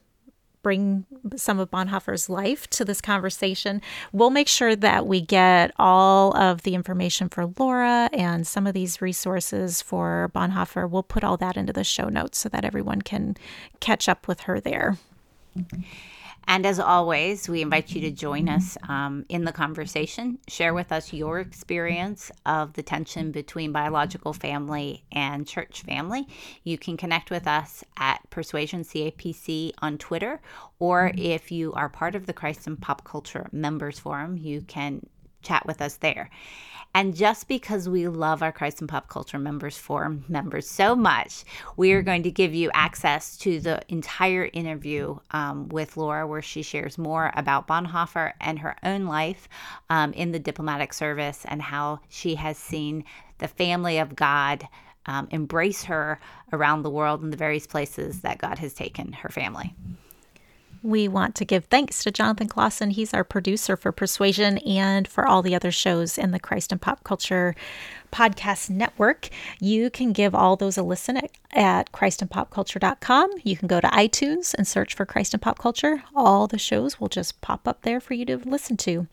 bring 0.62 1.04
some 1.36 1.58
of 1.58 1.70
Bonhoeffer's 1.70 2.28
life 2.28 2.68
to 2.68 2.84
this 2.84 3.00
conversation. 3.00 3.82
We'll 4.12 4.30
make 4.30 4.48
sure 4.48 4.76
that 4.76 5.06
we 5.06 5.20
get 5.20 5.72
all 5.78 6.36
of 6.36 6.62
the 6.62 6.74
information 6.74 7.28
for 7.28 7.52
Laura 7.58 8.08
and 8.12 8.46
some 8.46 8.66
of 8.66 8.74
these 8.74 9.02
resources 9.02 9.82
for 9.82 10.30
Bonhoeffer. 10.34 10.88
We'll 10.88 11.02
put 11.02 11.24
all 11.24 11.36
that 11.38 11.56
into 11.56 11.72
the 11.72 11.84
show 11.84 12.08
notes 12.08 12.38
so 12.38 12.48
that 12.50 12.64
everyone 12.64 13.02
can 13.02 13.36
catch 13.80 14.08
up 14.08 14.28
with 14.28 14.40
her 14.42 14.60
there. 14.60 14.96
And 16.46 16.66
as 16.66 16.78
always, 16.78 17.48
we 17.48 17.62
invite 17.62 17.94
you 17.94 18.00
to 18.02 18.10
join 18.10 18.48
us 18.48 18.76
um, 18.88 19.24
in 19.28 19.44
the 19.44 19.52
conversation. 19.52 20.38
Share 20.48 20.74
with 20.74 20.92
us 20.92 21.12
your 21.12 21.40
experience 21.40 22.30
of 22.44 22.74
the 22.74 22.82
tension 22.82 23.32
between 23.32 23.72
biological 23.72 24.32
family 24.32 25.04
and 25.12 25.46
church 25.46 25.82
family. 25.82 26.26
You 26.64 26.78
can 26.78 26.96
connect 26.96 27.30
with 27.30 27.46
us 27.46 27.84
at 27.96 28.28
Persuasion 28.30 28.82
CAPC 28.82 29.72
on 29.80 29.98
Twitter, 29.98 30.40
or 30.78 31.12
if 31.16 31.52
you 31.52 31.72
are 31.74 31.88
part 31.88 32.14
of 32.14 32.26
the 32.26 32.32
Christ 32.32 32.66
and 32.66 32.80
Pop 32.80 33.04
Culture 33.04 33.48
Members 33.52 33.98
Forum, 33.98 34.36
you 34.36 34.62
can 34.62 35.06
chat 35.42 35.66
with 35.66 35.82
us 35.82 35.96
there. 35.96 36.30
And 36.94 37.16
just 37.16 37.48
because 37.48 37.88
we 37.88 38.06
love 38.06 38.42
our 38.42 38.52
Christ 38.52 38.80
and 38.80 38.88
Pop 38.88 39.08
Culture 39.08 39.38
Members 39.38 39.78
Forum 39.78 40.24
members 40.28 40.68
so 40.68 40.94
much, 40.94 41.44
we 41.76 41.92
are 41.92 42.02
going 42.02 42.22
to 42.24 42.30
give 42.30 42.54
you 42.54 42.70
access 42.74 43.38
to 43.38 43.60
the 43.60 43.80
entire 43.88 44.50
interview 44.52 45.16
um, 45.30 45.68
with 45.70 45.96
Laura, 45.96 46.26
where 46.26 46.42
she 46.42 46.62
shares 46.62 46.98
more 46.98 47.32
about 47.34 47.66
Bonhoeffer 47.66 48.34
and 48.40 48.58
her 48.58 48.76
own 48.82 49.06
life 49.06 49.48
um, 49.88 50.12
in 50.12 50.32
the 50.32 50.38
diplomatic 50.38 50.92
service 50.92 51.46
and 51.48 51.62
how 51.62 52.00
she 52.10 52.34
has 52.34 52.58
seen 52.58 53.04
the 53.38 53.48
family 53.48 53.96
of 53.96 54.14
God 54.14 54.68
um, 55.06 55.28
embrace 55.30 55.84
her 55.84 56.20
around 56.52 56.82
the 56.82 56.90
world 56.90 57.22
in 57.22 57.30
the 57.30 57.36
various 57.38 57.66
places 57.66 58.20
that 58.20 58.38
God 58.38 58.58
has 58.58 58.74
taken 58.74 59.14
her 59.14 59.30
family. 59.30 59.74
We 60.82 61.08
want 61.08 61.34
to 61.36 61.44
give 61.44 61.66
thanks 61.66 62.02
to 62.04 62.10
Jonathan 62.10 62.48
Clausen. 62.48 62.90
He's 62.90 63.14
our 63.14 63.24
producer 63.24 63.76
for 63.76 63.92
Persuasion 63.92 64.58
and 64.58 65.06
for 65.06 65.26
all 65.26 65.42
the 65.42 65.54
other 65.54 65.70
shows 65.70 66.18
in 66.18 66.32
the 66.32 66.40
Christ 66.40 66.72
and 66.72 66.80
Pop 66.80 67.04
Culture 67.04 67.54
Podcast 68.12 68.68
Network. 68.68 69.28
You 69.60 69.90
can 69.90 70.12
give 70.12 70.34
all 70.34 70.56
those 70.56 70.76
a 70.76 70.82
listen 70.82 71.16
at, 71.16 71.30
at 71.52 71.92
christandpopculture.com. 71.92 73.30
You 73.42 73.56
can 73.56 73.68
go 73.68 73.80
to 73.80 73.88
iTunes 73.88 74.54
and 74.54 74.66
search 74.66 74.94
for 74.94 75.06
Christ 75.06 75.34
and 75.34 75.42
Pop 75.42 75.58
Culture. 75.58 76.02
All 76.14 76.46
the 76.46 76.58
shows 76.58 77.00
will 77.00 77.08
just 77.08 77.40
pop 77.40 77.66
up 77.66 77.82
there 77.82 78.00
for 78.00 78.14
you 78.14 78.24
to 78.26 78.36
listen 78.36 78.76
to. 78.78 79.06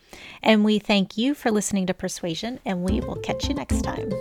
And 0.43 0.65
we 0.65 0.79
thank 0.79 1.17
you 1.17 1.33
for 1.33 1.51
listening 1.51 1.87
to 1.87 1.93
Persuasion, 1.93 2.59
and 2.65 2.83
we 2.83 2.99
will 2.99 3.17
catch 3.17 3.47
you 3.47 3.55
next 3.55 3.81
time. 3.81 4.11